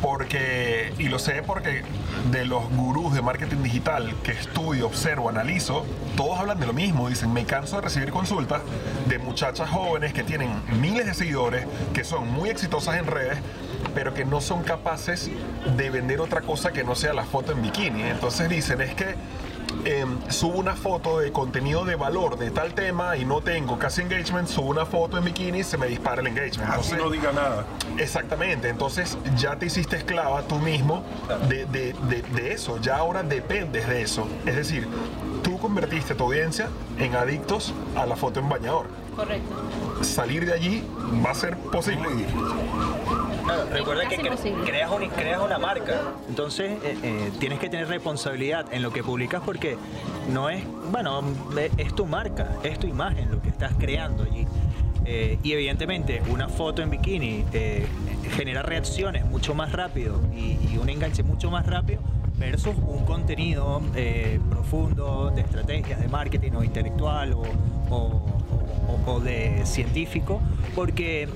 [0.00, 1.82] porque, y lo sé porque
[2.30, 5.84] de los gurús de marketing digital que estudio, observo, analizo,
[6.16, 7.08] todos hablan de lo mismo.
[7.08, 8.62] Dicen, me canso de recibir consultas
[9.06, 13.38] de muchachas jóvenes que tienen miles de seguidores, que son muy exitosas en redes,
[13.94, 15.30] pero que no son capaces
[15.76, 18.02] de vender otra cosa que no sea la foto en bikini.
[18.02, 19.14] Entonces dicen, es que
[19.84, 24.02] Em, subo una foto de contenido de valor de tal tema y no tengo casi
[24.02, 26.70] engagement, subo una foto en bikini y se me dispara el engagement.
[26.72, 27.64] Así no diga nada.
[27.96, 31.04] Exactamente, entonces ya te hiciste esclava tú mismo
[31.48, 31.94] de, de,
[32.34, 34.26] de, eso, ya ahora dependes de eso.
[34.46, 34.88] Es decir,
[35.42, 38.86] tú convertiste tu audiencia en adictos a la foto en bañador.
[39.14, 39.54] Correcto.
[40.02, 40.84] Salir de allí
[41.24, 42.08] va a ser posible
[43.70, 46.00] recuerda que creas, creas, una marca.
[46.28, 49.76] Entonces eh, eh, tienes que tener responsabilidad en lo que publicas porque
[50.32, 51.22] no es, bueno,
[51.76, 54.46] es tu marca, es tu imagen lo que estás creando allí.
[55.04, 57.44] Eh, y evidentemente una foto en bikini
[58.36, 62.00] genera reacciones mucho más rápido y, un enganche mucho más rápido
[62.36, 63.82] versus un contenido
[64.48, 67.42] profundo de estrategias de marketing o intelectual o
[67.90, 68.20] o,
[69.22, 70.40] de científico,
[70.74, 71.28] porque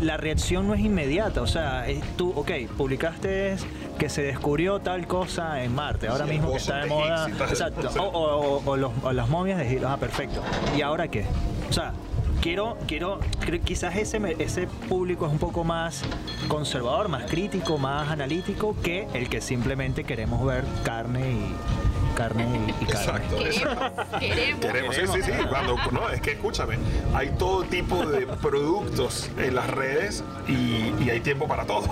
[0.00, 1.42] la reacción no es inmediata.
[1.42, 3.56] O sea, tú, ok, publicaste
[3.98, 7.28] que se descubrió tal cosa en Marte, ahora mismo que está de moda.
[7.28, 7.90] Exacto.
[8.18, 10.40] O, las momias de ah, perfecto.
[10.76, 11.24] ¿Y ahora qué?
[11.68, 11.92] O sea,
[12.40, 13.20] quiero, quiero,
[13.64, 16.02] quizás ese, ese público es un poco más
[16.48, 22.84] conservador, más crítico, más analítico que el que simplemente queremos ver carne y carne y,
[22.86, 23.24] carne.
[23.26, 24.18] Exacto.
[24.18, 24.96] Queremos, queremos.
[24.96, 25.32] sí, sí, sí.
[25.48, 26.78] Cuando, no, es que escúchame,
[27.14, 31.84] hay todo tipo de productos en las redes y, y hay tiempo para todo.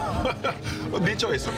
[1.05, 1.51] Dicho eso,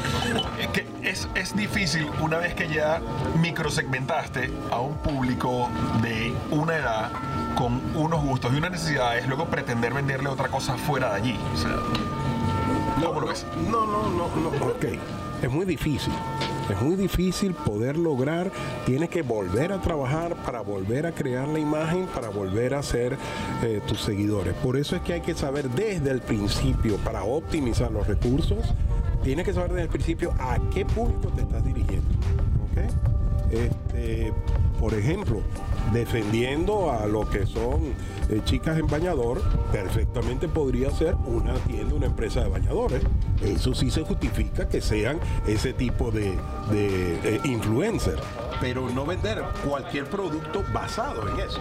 [0.60, 3.00] es que es, es difícil una vez que ya
[3.40, 5.68] microsegmentaste a un público
[6.02, 7.10] de una edad
[7.56, 11.38] con unos gustos y unas necesidades, luego pretender venderle otra cosa fuera de allí.
[11.54, 11.76] O sea,
[13.02, 13.46] ¿cómo lo ves?
[13.70, 14.66] No, no, no, no.
[14.66, 14.84] Ok.
[15.42, 16.12] Es muy difícil.
[16.70, 18.50] Es muy difícil poder lograr.
[18.84, 23.16] Tienes que volver a trabajar para volver a crear la imagen, para volver a ser
[23.62, 24.54] eh, tus seguidores.
[24.54, 28.74] Por eso es que hay que saber desde el principio, para optimizar los recursos,
[29.22, 32.08] tienes que saber desde el principio a qué público te estás dirigiendo.
[32.70, 33.52] ¿ok?
[33.52, 34.32] Este,
[34.80, 35.42] por ejemplo,
[35.92, 37.94] defendiendo a lo que son
[38.28, 39.40] eh, chicas en bañador,
[39.72, 43.02] perfectamente podría ser una tienda, una empresa de bañadores.
[43.42, 46.36] Eso sí se justifica que sean ese tipo de,
[46.70, 48.18] de, eh, influencer,
[48.60, 51.60] pero no vender cualquier producto basado en eso.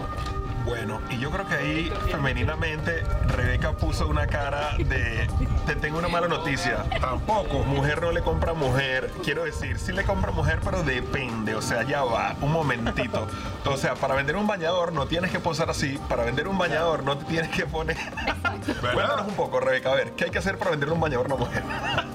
[0.66, 5.28] Bueno, y yo creo que ahí femeninamente Rebeca puso una cara de
[5.64, 6.84] te tengo una mala noticia.
[7.00, 9.12] Tampoco, mujer no le compra mujer.
[9.22, 11.54] Quiero decir, sí le compra mujer, pero depende.
[11.54, 13.28] O sea, ya va, un momentito.
[13.64, 16.00] O sea, para vender un bañador no tienes que posar así.
[16.08, 17.96] Para vender un bañador no te tienes que poner.
[18.92, 21.34] Cuéntanos un poco, Rebeca, a ver, ¿qué hay que hacer para vender un bañador a
[21.34, 21.62] una mujer?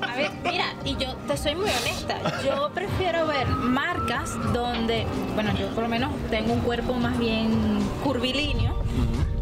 [0.01, 2.41] A ver, mira, y yo te soy muy honesta.
[2.43, 7.80] Yo prefiero ver marcas donde, bueno, yo por lo menos tengo un cuerpo más bien
[8.03, 8.75] curvilíneo.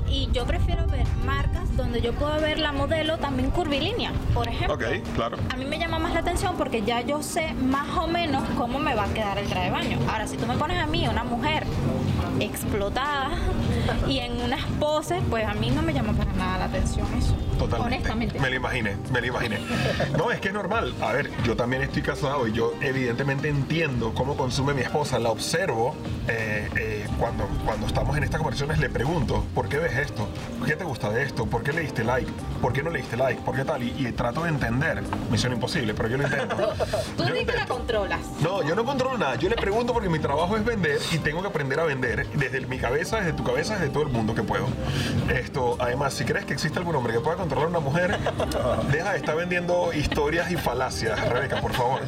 [0.07, 4.73] Y yo prefiero ver marcas donde yo puedo ver la modelo también curvilínea, por ejemplo.
[4.73, 4.83] Ok,
[5.15, 5.37] claro.
[5.49, 8.79] A mí me llama más la atención porque ya yo sé más o menos cómo
[8.79, 9.99] me va a quedar el traje de baño.
[10.09, 11.63] Ahora, si tú me pones a mí, una mujer
[12.39, 13.31] explotada
[14.07, 17.35] y en unas poses, pues a mí no me llama para nada la atención eso.
[17.57, 17.95] Totalmente.
[17.95, 18.39] Honestamente.
[18.39, 19.59] Me lo imaginé, me lo imaginé.
[20.17, 20.93] No, es que es normal.
[21.01, 25.19] A ver, yo también estoy casado y yo evidentemente entiendo cómo consume mi esposa.
[25.19, 25.95] La observo
[26.27, 30.29] eh, eh, cuando, cuando estamos en estas conversaciones, le pregunto, ¿por qué ves esto?
[30.65, 31.45] ¿Qué te gusta de esto?
[31.45, 32.29] ¿Por qué le diste like?
[32.61, 33.41] ¿Por qué no le diste like?
[33.41, 33.81] ¿Por qué tal?
[33.81, 35.01] Y, y trato de entender.
[35.31, 36.73] Misión imposible, pero yo lo intento.
[37.17, 38.19] Tú di que la controlas.
[38.41, 39.35] No, yo no controlo nada.
[39.35, 42.61] Yo le pregunto porque mi trabajo es vender y tengo que aprender a vender desde
[42.67, 44.67] mi cabeza, desde tu cabeza, desde todo el mundo que puedo.
[45.33, 48.17] Esto, además, si crees que existe algún hombre que pueda controlar a una mujer,
[48.91, 52.01] deja de estar vendiendo historias y falacias, Rebeca, por favor.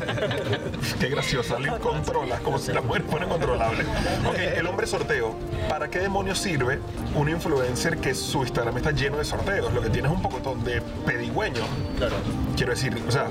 [0.99, 3.83] Qué graciosa, le controlas como si la mujer fuera incontrolable.
[4.27, 5.35] Ok, el hombre sorteo.
[5.69, 6.79] ¿Para qué demonios sirve
[7.15, 9.73] un influencer que su Instagram está lleno de sorteos?
[9.73, 11.65] Lo que tiene es un pocotón de pedigüeños.
[11.97, 12.15] Claro.
[12.56, 13.27] Quiero decir, o sea,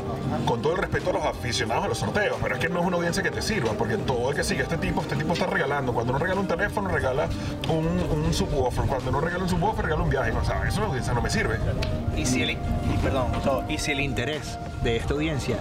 [0.47, 2.87] con todo el respeto a los aficionados a los sorteos, pero es que no es
[2.87, 5.33] una audiencia que te sirva, porque todo el que sigue a este tipo, este tipo
[5.33, 5.93] está regalando.
[5.93, 7.29] Cuando uno regala un teléfono, regala
[7.69, 8.87] un, un subwoofer.
[8.87, 10.33] Cuando uno regala un subwoofer, regala un viaje.
[10.33, 11.59] O sea, eso a la audiencia no me sirve.
[12.17, 12.59] Y si el,
[13.03, 13.33] perdón,
[13.69, 15.57] y si el interés de esta audiencia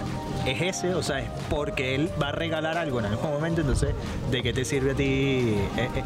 [0.46, 3.94] es ese, o sea, es porque él va a regalar algo en algún momento, entonces,
[4.30, 5.56] ¿de qué te sirve a ti e-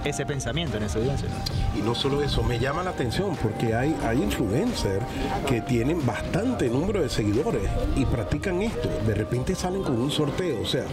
[0.05, 1.29] e- ese pensamiento en esa audiencia?
[1.77, 5.05] Y no solo eso, me llama la atención porque hay, hay influencers
[5.47, 7.63] que tienen bastante número de seguidores
[7.97, 8.89] y practican esto.
[9.07, 10.61] De repente salen con un sorteo.
[10.63, 10.85] O sea,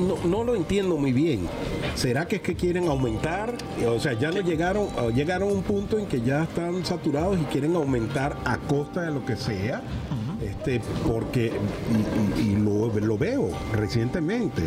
[0.00, 1.48] no, no lo entiendo muy bien.
[1.94, 3.54] ¿Será que es que quieren aumentar?
[3.86, 7.44] O sea, ya no llegaron, llegaron a un punto en que ya están saturados y
[7.44, 9.82] quieren aumentar a costa de lo que sea.
[10.44, 11.52] Este, porque,
[12.38, 14.62] y, y- y lo, lo veo recientemente,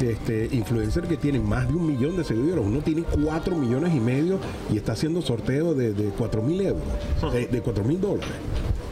[0.00, 4.00] este, influencer que tienen más de un millón de seguidores, uno tiene cuatro millones y
[4.00, 4.38] medio
[4.70, 6.82] y está haciendo sorteo de, de cuatro mil euros,
[7.32, 8.28] de, de cuatro mil dólares,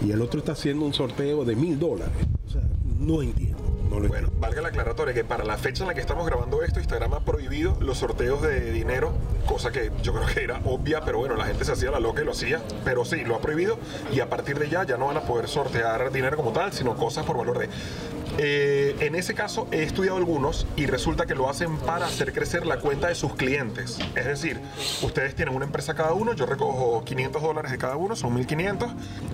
[0.05, 2.15] y el otro está haciendo un sorteo de mil dólares.
[2.49, 2.63] O sea,
[2.99, 3.56] no entiendo.
[3.89, 7.15] Bueno, valga la aclaratoria que para la fecha en la que estamos grabando esto, Instagram
[7.15, 9.13] ha prohibido los sorteos de dinero,
[9.47, 12.23] cosa que yo creo que era obvia, pero bueno, la gente se hacía la loca
[12.23, 13.79] y lo hacía, pero sí, lo ha prohibido
[14.13, 16.97] y a partir de ya ya no van a poder sortear dinero como tal, sino
[16.97, 17.69] cosas por valor de...
[18.39, 22.67] Eh, en ese caso he estudiado algunos y resulta que lo hacen para hacer crecer
[22.67, 23.99] la cuenta de sus clientes.
[24.15, 24.61] Es decir,
[25.03, 28.91] ustedes tienen una empresa cada uno, yo recojo 500 dólares de cada uno, son 1500.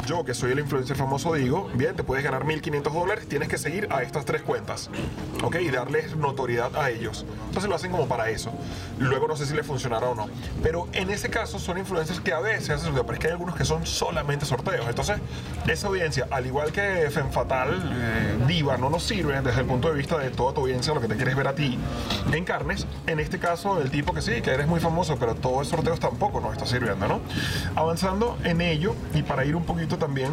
[0.07, 3.59] Yo, que soy el influencer famoso, digo, bien, te puedes ganar 1500 dólares, tienes que
[3.59, 4.89] seguir a estas tres cuentas,
[5.43, 5.57] ¿ok?
[5.61, 7.27] Y darles notoriedad a ellos.
[7.47, 8.53] Entonces lo hacen como para eso.
[8.99, 10.29] Luego no sé si les funcionará o no.
[10.63, 13.33] Pero en ese caso son influencers que a veces hacen sorteos, pero es que hay
[13.33, 14.87] algunos que son solamente sorteos.
[14.89, 15.17] Entonces,
[15.67, 19.95] esa audiencia, al igual que Fenfatal, eh, Diva, no nos sirve desde el punto de
[19.95, 21.79] vista de toda tu audiencia, lo que te quieres ver a ti
[22.31, 22.87] en carnes.
[23.07, 25.99] En este caso, el tipo que sí, que eres muy famoso, pero todo el sorteos
[25.99, 27.21] tampoco nos está sirviendo, ¿no?
[27.75, 30.33] Avanzando en ello, y para ir un poquito también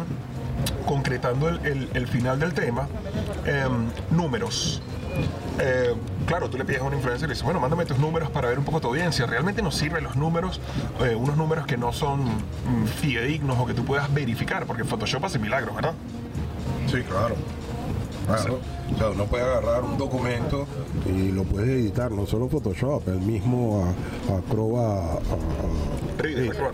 [0.84, 2.86] concretando el, final del tema,
[3.46, 4.82] em, números.
[5.58, 5.94] Eh,
[6.26, 8.58] claro, tú le pides a un influencer y dices, bueno, mándame tus números para ver
[8.58, 9.24] un poco tu audiencia.
[9.24, 10.60] Realmente nos sirven los números,
[11.02, 15.24] eh, unos números que no son mm, fidedignos o que tú puedas verificar, porque Photoshop
[15.24, 15.94] hace milagros, ¿verdad?
[16.90, 17.36] Sí, claro.
[18.36, 18.58] Claro.
[18.94, 20.66] O sea, uno puede agarrar un documento
[21.06, 23.94] y lo puede editar, no solo Photoshop, el mismo
[24.28, 25.18] Acroba.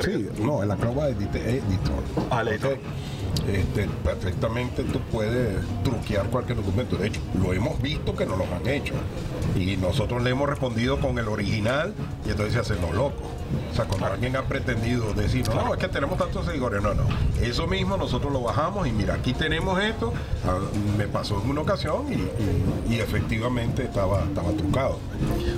[0.05, 1.41] sí, no, el Acroba Editor.
[2.31, 2.79] Ah, editor.
[3.53, 6.97] Este, perfectamente tú puedes truquear cualquier documento.
[6.97, 8.95] De hecho, lo hemos visto que nos lo han hecho.
[9.55, 11.95] Y nosotros le hemos respondido con el original
[12.27, 13.27] y entonces se hacen los locos.
[13.71, 17.05] O sea, cuando alguien ha pretendido decir, no, es que tenemos tantos seguidores, no, no.
[17.41, 20.13] Eso mismo nosotros lo bajamos y mira, aquí tenemos esto.
[20.47, 20.59] Ah,
[20.97, 22.07] me pasó en una ocasión
[22.89, 24.99] y, efectivamente estaba, estaba trucado.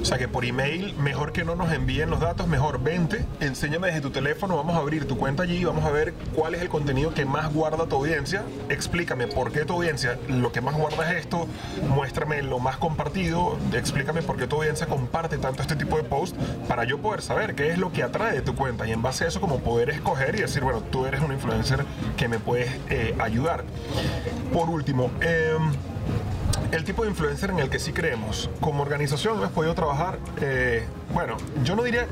[0.03, 3.89] O sea que por email, mejor que no nos envíen los datos, mejor vente, enséñame
[3.89, 6.63] desde tu teléfono, vamos a abrir tu cuenta allí y vamos a ver cuál es
[6.63, 8.43] el contenido que más guarda tu audiencia.
[8.69, 11.47] Explícame por qué tu audiencia lo que más guarda es esto,
[11.89, 16.37] muéstrame lo más compartido, explícame por qué tu audiencia comparte tanto este tipo de post
[16.67, 19.29] para yo poder saber qué es lo que atrae tu cuenta y en base a
[19.29, 21.85] eso como poder escoger y decir, bueno, tú eres un influencer
[22.17, 23.65] que me puedes eh, ayudar.
[24.53, 25.73] Por último, em,
[26.73, 28.51] el tipo de influencer en el que sí creemos.
[28.61, 32.07] Como organización hemos podido trabajar, eh, bueno, yo no diría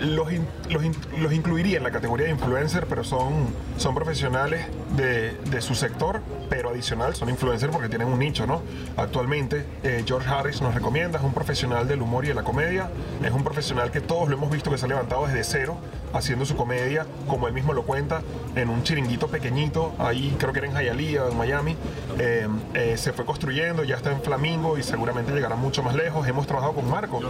[0.00, 0.28] los,
[0.70, 6.20] los, incluiría en la categoría de influencer, pero son, son profesionales de, de, su sector,
[6.48, 8.62] pero adicional son influencers porque tienen un nicho, ¿no?
[8.96, 12.90] Actualmente, eh, George Harris nos recomienda, es un profesional del humor y de la comedia,
[13.22, 15.78] es un profesional que todos lo hemos visto que se ha levantado desde cero,
[16.12, 18.22] haciendo su comedia, como él mismo lo cuenta,
[18.54, 21.76] en un chiringuito pequeñito, ahí creo que era en Hialeah, en Miami,
[22.18, 26.26] eh, eh, se fue construyendo, ya está en Flamingo y seguramente llegará mucho más lejos.
[26.26, 27.20] Hemos trabajado con Marco,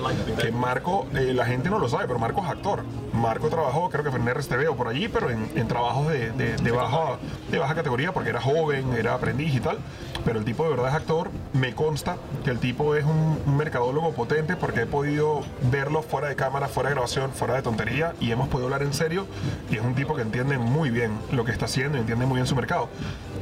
[0.41, 2.85] que Marco, la gente no lo sabe, pero Marco es actor.
[3.13, 6.71] Marco trabajó, creo que fue en RSTV o por allí, pero en, trabajos de, de,
[6.71, 7.19] baja,
[7.51, 9.79] de baja categoría, porque era joven, era aprendiz y tal.
[10.25, 11.31] Pero el tipo de verdad es actor.
[11.53, 16.29] Me consta que el tipo es un, un mercadólogo potente porque he podido verlo fuera
[16.29, 19.27] de cámara, fuera de grabación, fuera de tontería y hemos podido hablar en serio.
[19.71, 22.37] Y es un tipo que entiende muy bien lo que está haciendo y entiende muy
[22.37, 22.89] bien su mercado.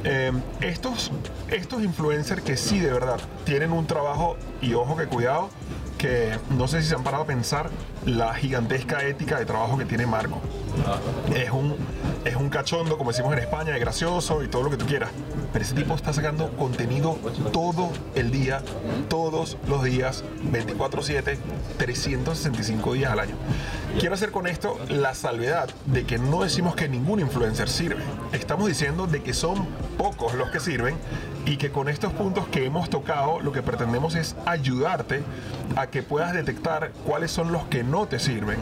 [0.03, 1.11] Eh, estos,
[1.49, 5.49] estos influencers que sí de verdad tienen un trabajo y ojo que cuidado,
[5.97, 7.69] que no sé si se han parado a pensar
[8.05, 10.41] la gigantesca ética de trabajo que tiene Marco.
[11.33, 11.75] Es un,
[12.25, 15.09] es un cachondo, como decimos en España, es gracioso y todo lo que tú quieras.
[15.53, 17.17] Pero ese tipo está sacando contenido
[17.53, 18.61] todo el día,
[19.07, 21.37] todos los días, 24/7,
[21.77, 23.35] 365 días al año.
[23.99, 28.03] Quiero hacer con esto la salvedad de que no decimos que ningún influencer sirve.
[28.33, 29.65] Estamos diciendo de que son
[29.97, 30.95] pocos los que sirven
[31.45, 35.23] y que con estos puntos que hemos tocado lo que pretendemos es ayudarte
[35.75, 38.57] a que puedas detectar cuáles son los que no te sirven.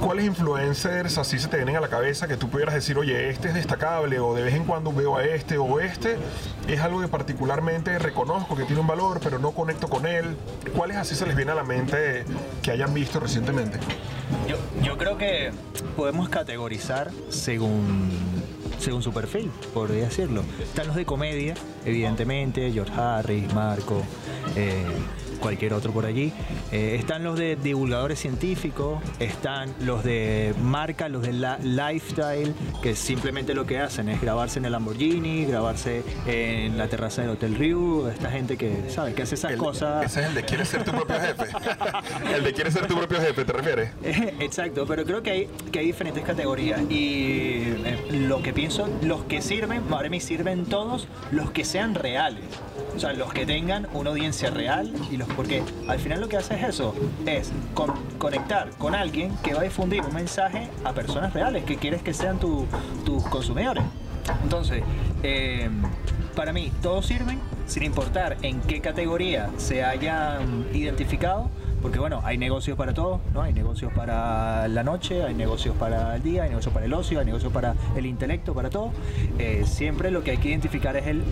[0.00, 3.48] ¿Cuáles influencers así se te vienen a la cabeza que tú pudieras decir, oye, este
[3.48, 6.16] es destacable o de vez en cuando veo a este o este?
[6.68, 10.36] Es algo que particularmente reconozco que tiene un valor, pero no conecto con él.
[10.76, 12.24] ¿Cuáles así se les viene a la mente
[12.62, 13.78] que hayan visto recientemente?
[14.46, 15.52] Yo, yo creo que
[15.96, 18.45] podemos categorizar según
[18.78, 20.42] según su perfil, podría decirlo.
[20.60, 24.02] Están los de comedia, evidentemente, George Harris, Marco,
[24.56, 24.84] eh,
[25.38, 26.32] cualquier otro por allí.
[26.72, 32.94] Eh, están los de divulgadores científicos, están los de marca, los de la lifestyle, que
[32.94, 37.54] simplemente lo que hacen es grabarse en el Lamborghini, grabarse en la terraza del Hotel
[37.54, 39.14] Riu, esta gente que, ¿sabes?
[39.14, 40.06] Que hace esas cosas.
[40.06, 41.44] Ese es el de quiere ser tu propio jefe.
[42.34, 43.90] el de quiere ser tu propio jefe, ¿te refieres?
[44.40, 49.24] Exacto, pero creo que hay, que hay diferentes categorías y eh, lo que pienso, los
[49.24, 52.44] que sirven, para mí sirven todos los que sean reales.
[52.96, 56.38] O sea, los que tengan una audiencia real y los porque al final lo que
[56.38, 56.94] hace es eso,
[57.26, 57.52] es
[58.18, 62.14] conectar con alguien que va a difundir un mensaje a personas reales que quieres que
[62.14, 63.84] sean tus consumidores.
[64.42, 64.82] Entonces,
[65.22, 65.68] eh,
[66.34, 71.50] para mí, todos sirven, sin importar en qué categoría se hayan identificado,
[71.86, 73.42] porque bueno, hay negocios para todo, ¿no?
[73.42, 77.20] Hay negocios para la noche, hay negocios para el día, hay negocios para el ocio,
[77.20, 78.90] hay negocios para el intelecto, para todo.
[79.38, 81.22] Eh, siempre lo que hay que identificar es el,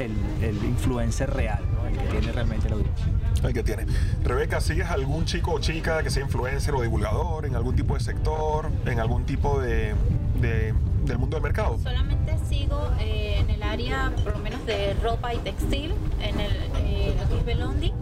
[0.64, 1.58] influencer real,
[1.90, 3.04] El que tiene realmente la audiencia.
[3.42, 3.86] El que tiene.
[4.22, 8.00] Rebeca, ¿sigues algún chico o chica que sea influencer o divulgador en algún tipo de
[8.00, 9.92] sector, en algún tipo de,
[10.40, 11.78] del mundo del mercado?
[11.82, 16.52] Solamente sigo eh, en el área, por lo menos, de ropa y textil, en el,
[16.76, 17.92] eh, lo que es Belondi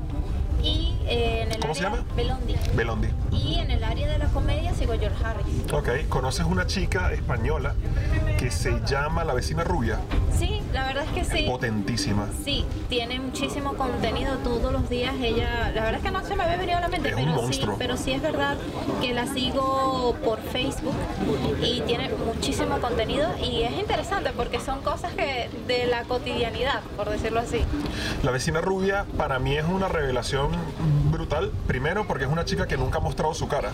[0.62, 2.04] y eh, en el ¿Cómo se llama?
[2.16, 2.54] Belondi.
[2.74, 3.08] Belondi.
[3.32, 5.46] Y en el área de la comedia sigo George Harris.
[5.72, 7.74] Ok, ¿conoces una chica española
[8.38, 9.98] que se llama La Vecina Rubia?
[10.36, 11.44] Sí, la verdad es que sí.
[11.44, 12.28] Potentísima.
[12.44, 15.14] Sí, tiene muchísimo contenido todos los días.
[15.20, 17.62] Ella, la verdad es que no se me había venido a la mente, pero sí,
[17.78, 18.56] pero sí es verdad
[19.00, 20.94] que la sigo por Facebook
[21.62, 27.10] y tiene muchísimo contenido y es interesante porque son cosas que de la cotidianidad, por
[27.10, 27.62] decirlo así.
[28.22, 30.50] La Vecina Rubia para mí es una revelación
[31.66, 33.70] primero porque es una chica que nunca ha mostrado su cara.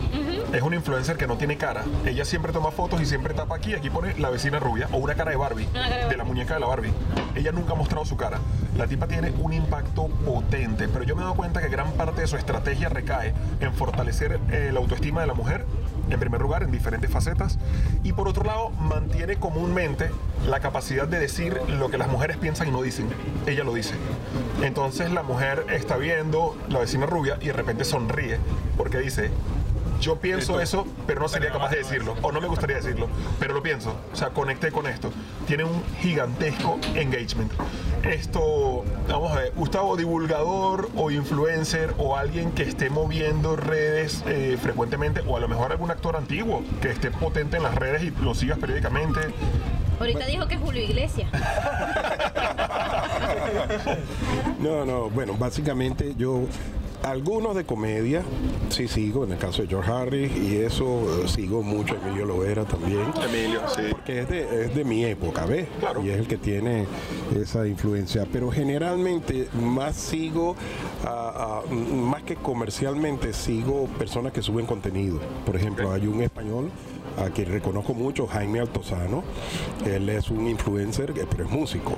[0.53, 1.85] Es una influencer que no tiene cara.
[2.05, 3.75] Ella siempre toma fotos y siempre tapa aquí.
[3.75, 5.68] Aquí pone la vecina rubia o una cara de Barbie,
[6.09, 6.92] de la muñeca de la Barbie.
[7.35, 8.38] Ella nunca ha mostrado su cara.
[8.77, 12.21] La tipa tiene un impacto potente, pero yo me he dado cuenta que gran parte
[12.21, 15.64] de su estrategia recae en fortalecer eh, la autoestima de la mujer
[16.11, 17.59] en primer lugar, en diferentes facetas,
[18.03, 20.11] y por otro lado, mantiene comúnmente
[20.47, 23.09] la capacidad de decir lo que las mujeres piensan y no dicen.
[23.46, 23.94] Ella lo dice.
[24.63, 28.38] Entonces la mujer está viendo la vecina rubia y de repente sonríe
[28.77, 29.31] porque dice,
[30.00, 33.09] yo pienso eso, pero no sería capaz de decirlo, o no me gustaría decirlo,
[33.40, 35.11] pero lo pienso, o sea, conecté con esto.
[35.46, 37.52] Tiene un gigantesco engagement.
[38.05, 44.57] Esto, vamos a ver, Gustavo, divulgador o influencer o alguien que esté moviendo redes eh,
[44.61, 48.11] frecuentemente, o a lo mejor algún actor antiguo que esté potente en las redes y
[48.23, 49.21] lo sigas periódicamente.
[49.99, 51.29] Ahorita dijo que Julio Iglesias.
[54.61, 56.42] no, no, bueno, básicamente yo
[57.03, 58.23] algunos de comedia,
[58.71, 62.65] sí sigo, en el caso de George Harris, y eso eh, sigo mucho Emilio Lovera
[62.65, 63.03] también.
[63.25, 63.83] Emilio, sí.
[63.90, 65.69] Porque es de, es de mi época, ¿ves?
[65.81, 66.05] Claro.
[66.05, 66.87] Y es el que tiene
[67.35, 68.27] esa influencia.
[68.31, 70.57] Pero generalmente más sigo,
[71.71, 75.21] más que comercialmente, sigo personas que suben contenido.
[75.44, 76.71] Por ejemplo, hay un español
[77.25, 79.23] a quien reconozco mucho, Jaime Altozano.
[79.85, 81.96] Él es un influencer, pero es músico.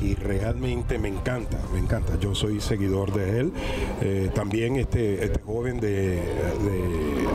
[0.00, 2.18] Y realmente me encanta, me encanta.
[2.18, 3.52] Yo soy seguidor de él.
[4.00, 7.26] Eh, también este, este joven de, eh,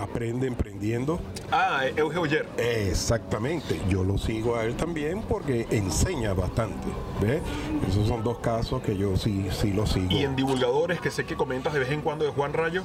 [0.00, 1.20] Aprende Emprendiendo.
[1.50, 3.80] Ah, Euge Exactamente.
[3.88, 6.86] Yo lo sigo a él también porque enseña bastante.
[7.20, 7.42] ¿ves?
[7.88, 10.10] Esos son dos casos que yo sí, sí lo sigo.
[10.10, 12.84] Y en divulgadores que sé que comentas de vez en cuando de Juan Rayo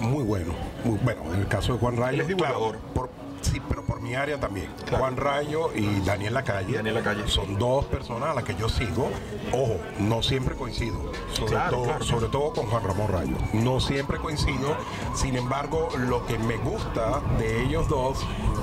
[0.00, 0.54] muy bueno.
[1.02, 2.78] bueno, en el caso de Juan Rayo, es divulgador.
[2.94, 4.68] por, sí, pero por mi área también.
[4.90, 9.10] Juan Rayo y Daniel Lacalle, Daniel Lacalle son dos personas a las que yo sigo.
[9.52, 13.36] Ojo, no siempre coincido, sobre, todo, sobre todo con Juan Ramón Rayo.
[13.52, 14.76] No siempre coincido,
[15.14, 18.18] sin embargo, lo que me gusta de ellos dos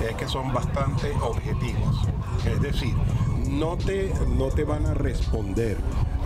[0.07, 2.07] es que son bastante objetivos.
[2.45, 2.93] Es decir,
[3.49, 5.77] no te, no te van a responder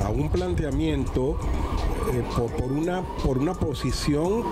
[0.04, 1.38] a un planteamiento
[2.12, 2.24] eh,
[2.58, 4.44] por, una, por una posición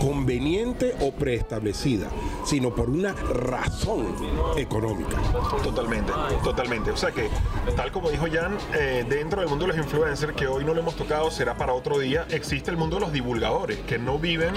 [0.00, 2.08] conveniente o preestablecida,
[2.44, 4.06] sino por una razón
[4.56, 5.16] económica.
[5.62, 6.90] Totalmente, totalmente.
[6.90, 7.28] O sea que,
[7.76, 10.80] tal como dijo Jan, eh, dentro del mundo de los influencers, que hoy no lo
[10.80, 14.54] hemos tocado, será para otro día, existe el mundo de los divulgadores, que no viven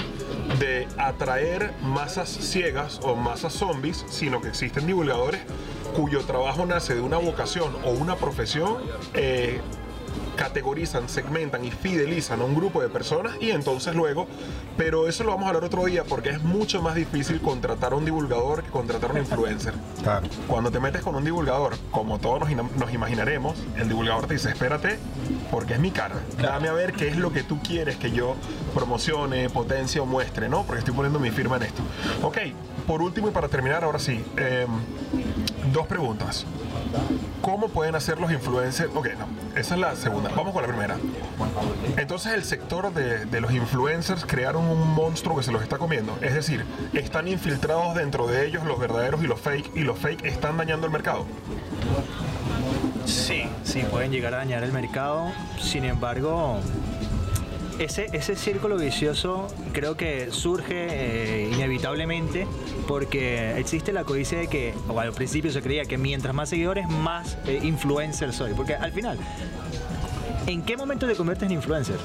[0.60, 5.41] de atraer masas ciegas o masas zombies, sino que existen divulgadores
[5.95, 8.78] cuyo trabajo nace de una vocación o una profesión
[9.14, 9.60] eh,
[10.42, 14.26] categorizan, segmentan y fidelizan a un grupo de personas y entonces luego,
[14.76, 17.96] pero eso lo vamos a hablar otro día porque es mucho más difícil contratar a
[17.96, 19.76] un divulgador que contratar a un influencer.
[20.48, 24.98] Cuando te metes con un divulgador, como todos nos, imaginaremos, el divulgador te dice, espérate,
[25.52, 26.16] porque es mi cara.
[26.42, 28.36] Dame a ver qué es lo que tú quieres que yo
[28.74, 30.64] promocione, potencie o muestre, ¿no?
[30.64, 31.84] Porque estoy poniendo mi firma en esto.
[32.24, 32.39] Ok,
[32.88, 34.68] por último y para terminar, ahora sí, em,
[35.72, 36.48] dos preguntas.
[37.42, 38.89] ¿Cómo pueden hacer los influencers?
[38.94, 40.30] Ok, no, esa es la segunda.
[40.36, 40.98] Vamos con la primera.
[41.98, 46.18] Entonces el sector de, los influencers crearon un monstruo que se los está comiendo.
[46.22, 50.26] Es decir, están infiltrados dentro de ellos los verdaderos y los fake, y los fake
[50.26, 51.26] están dañando el mercado.
[53.06, 55.32] Sí, sí, pueden llegar a dañar el mercado.
[55.60, 56.60] Sin embargo,
[57.80, 62.47] ese, ese círculo vicioso creo que surge eh, inevitablemente
[62.88, 66.88] porque existe la codicia de que, o al principio se creía que mientras más seguidores,
[66.89, 68.53] más eh, influencer soy.
[68.53, 69.17] Porque al final,
[70.47, 71.97] ¿en qué momento te conviertes en influencer?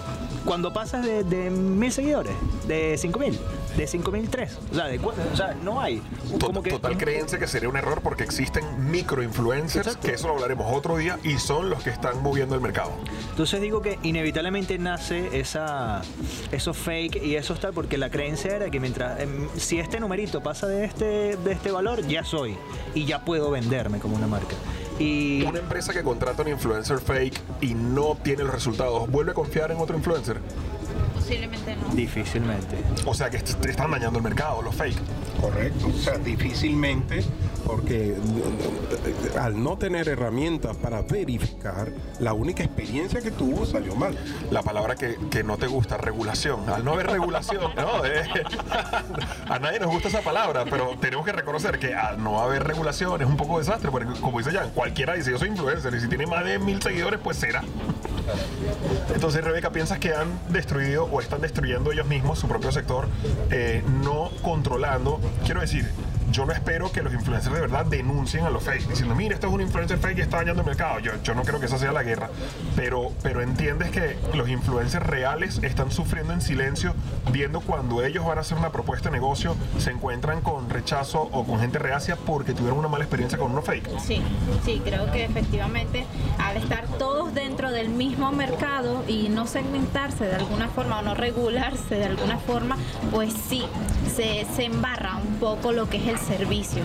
[0.44, 2.34] Cuando pasas de, de mil seguidores,
[2.66, 3.38] de cinco mil
[3.76, 4.58] de 5003.
[4.70, 6.02] O sea, de, o sea, no hay.
[6.40, 10.34] Como que, Total creencia que sería un error porque existen micro influencers, que eso lo
[10.34, 12.92] hablaremos otro día, y son los que están moviendo el mercado.
[13.30, 16.02] Entonces digo que inevitablemente nace esa,
[16.52, 20.42] eso fake y eso está porque la creencia era que mientras, em, si este numerito
[20.42, 22.56] pasa de este, de este valor, ya soy
[22.94, 24.54] y ya puedo venderme como una marca.
[24.98, 29.34] Y una empresa que contrata un influencer fake y no tiene los resultados, ¿vuelve a
[29.34, 30.40] confiar en otro influencer?
[31.26, 31.88] Posiblemente no.
[31.88, 32.76] Difícilmente.
[33.04, 34.96] O sea que están dañando el mercado, los fake.
[35.40, 35.88] Correcto.
[35.88, 37.24] O sea, difícilmente,
[37.66, 38.16] porque
[39.38, 41.88] al no tener herramientas para verificar,
[42.20, 44.16] la única experiencia que tuvo salió mal.
[44.50, 46.68] La palabra que, no te gusta, regulación.
[46.68, 48.02] Al no haber regulación, no,
[49.52, 53.20] a nadie nos gusta esa palabra, pero tenemos que reconocer que al no haber regulación
[53.20, 56.08] es un poco desastre, porque como dice Jan, cualquiera dice yo soy influencer y si
[56.08, 57.62] tiene más de mil seguidores, pues será.
[59.14, 63.08] Entonces, Rebeca, ¿piensas que han destruido o están destruyendo ellos mismos su propio sector,
[63.50, 65.20] eh, no controlando?
[65.44, 65.88] Quiero decir,
[66.36, 69.46] yo no espero que los influencers de verdad denuncien a los fake, diciendo, mira, esto
[69.46, 70.98] es un influencer fake y está dañando el mercado.
[70.98, 72.28] Yo, yo no creo que esa sea la guerra,
[72.76, 76.94] pero, pero entiendes que los influencers reales están sufriendo en silencio,
[77.32, 81.46] viendo cuando ellos van a hacer una propuesta de negocio, se encuentran con rechazo o
[81.46, 83.98] con gente reacia porque tuvieron una mala experiencia con uno fake.
[83.98, 84.20] Sí,
[84.62, 86.04] sí, creo que efectivamente
[86.38, 91.14] al estar todos dentro del mismo mercado y no segmentarse de alguna forma o no
[91.14, 92.76] regularse de alguna forma,
[93.10, 93.64] pues sí,
[94.14, 96.82] se, se embarra un poco lo que es el servicio.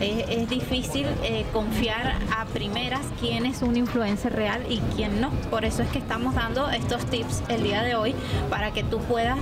[0.00, 5.30] Es, es difícil eh, confiar a primeras quién es un influencer real y quién no.
[5.50, 8.14] Por eso es que estamos dando estos tips el día de hoy
[8.50, 9.38] para que tú puedas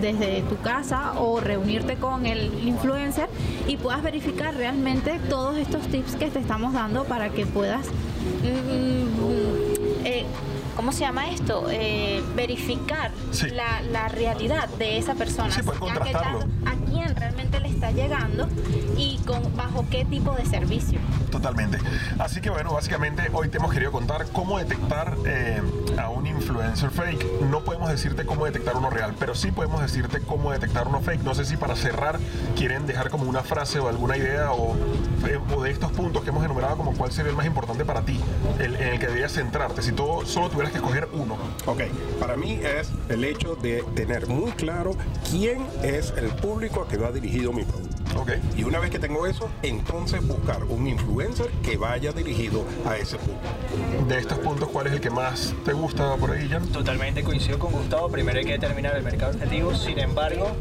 [0.00, 3.28] desde tu casa o reunirte con el influencer
[3.66, 7.86] y puedas verificar realmente todos estos tips que te estamos dando para que puedas
[8.42, 10.24] mm, eh,
[10.76, 11.66] ¿cómo se llama esto?
[11.70, 13.48] Eh, verificar Sí.
[13.50, 15.50] la, la realidad de esa persona.
[15.50, 16.40] Sí, puedes qué contrastarlo.
[16.66, 16.77] A
[17.60, 18.48] le está llegando
[18.96, 20.98] y con bajo qué tipo de servicio.
[21.30, 21.78] Totalmente.
[22.18, 25.60] Así que bueno, básicamente hoy te hemos querido contar cómo detectar eh,
[25.98, 27.42] a un influencer fake.
[27.50, 31.22] No podemos decirte cómo detectar uno real, pero sí podemos decirte cómo detectar uno fake.
[31.22, 32.18] No sé si para cerrar
[32.56, 34.76] quieren dejar como una frase o alguna idea o,
[35.54, 38.20] o de estos puntos que hemos enumerado como cuál sería el más importante para ti,
[38.58, 39.82] el, en el que deberías centrarte.
[39.82, 41.36] Si todo, solo tuvieras que escoger uno.
[41.66, 41.82] Ok,
[42.20, 44.96] para mí es el hecho de tener muy claro
[45.30, 47.88] quién es el público a que va dirigido mi producto.
[48.16, 48.32] Ok.
[48.56, 53.16] Y una vez que tengo eso, entonces buscar un influencer que vaya dirigido a ese
[53.16, 54.06] público.
[54.08, 56.66] De estos puntos, ¿cuál es el que más te gusta por ahí, Jan?
[56.68, 58.08] Totalmente coincido con Gustavo.
[58.08, 59.74] Primero hay que determinar el mercado objetivo.
[59.74, 60.56] Sin embargo,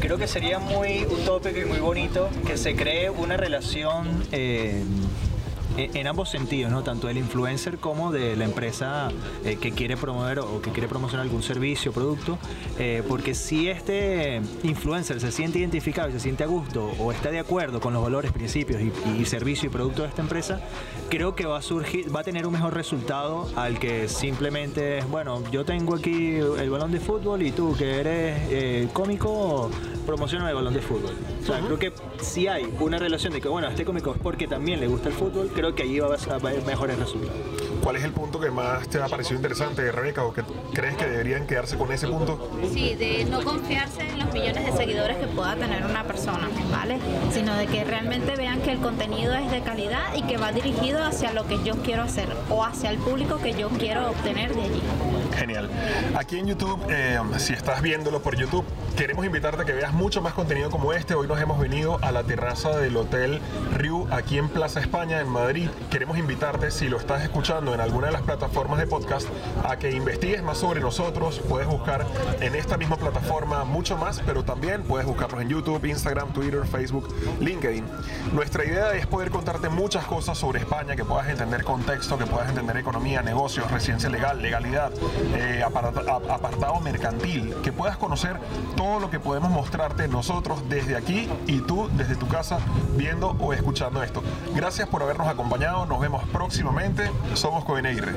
[0.00, 4.82] creo que sería muy utópico y muy bonito que se cree una relación eh,
[5.76, 6.82] en ambos sentidos, ¿no?
[6.82, 9.10] Tanto del influencer como de la empresa
[9.44, 12.38] eh, que quiere promover o que quiere promocionar algún servicio o producto.
[12.78, 17.30] eh, porque si este influencer se siente identificado y se siente a gusto o está
[17.30, 20.60] de acuerdo con los valores, principios y, servicio y producto de esta empresa,
[21.08, 25.42] creo que va a surgir, va a tener un mejor resultado al que simplemente bueno,
[25.50, 29.70] yo tengo aquí el balón de fútbol y tú que eres eh, cómico,
[30.06, 31.12] promociona el balón de fútbol.
[31.42, 34.46] O sea, creo que si hay una relación de que, bueno, este cómico es porque
[34.46, 37.36] también le gusta el fútbol, creo que allí va a haber mejores resultados.
[37.82, 41.04] ¿Cuál es el punto que más te ha parecido interesante, Rebeca, o que crees que
[41.04, 42.48] deberían quedarse con ese punto?
[42.72, 46.98] Sí, de no confiarse en los millones de seguidores que pueda tener una persona, ¿vale?
[47.32, 51.04] Sino de que realmente vean que el contenido es de calidad y que va dirigido
[51.04, 54.62] hacia lo que yo quiero hacer o hacia el público que yo quiero obtener de
[54.62, 54.82] allí.
[55.36, 55.68] Genial.
[56.14, 58.64] Aquí en YouTube, eh, si estás viéndolo por YouTube,
[58.96, 61.14] queremos invitarte a que veas mucho más contenido como este.
[61.14, 63.40] Hoy nos hemos venido a la terraza del Hotel
[63.74, 65.68] Riu, aquí en Plaza España, en Madrid.
[65.90, 69.28] Queremos invitarte, si lo estás escuchando en alguna de las plataformas de podcast,
[69.68, 71.40] a que investigues más sobre nosotros.
[71.48, 72.06] Puedes buscar
[72.40, 77.08] en esta misma plataforma mucho más, pero también puedes buscarnos en YouTube, Instagram, Twitter, Facebook,
[77.40, 77.84] LinkedIn.
[78.32, 82.48] Nuestra idea es poder contarte muchas cosas sobre España, que puedas entender contexto, que puedas
[82.48, 84.92] entender economía, negocios, residencia legal, legalidad,
[85.34, 88.36] eh, apartado mercantil, que puedas conocer
[88.82, 92.58] lo que podemos mostrarte nosotros desde aquí y tú desde tu casa
[92.96, 94.22] viendo o escuchando esto.
[94.54, 98.12] Gracias por habernos acompañado, nos vemos próximamente, somos Coveneire.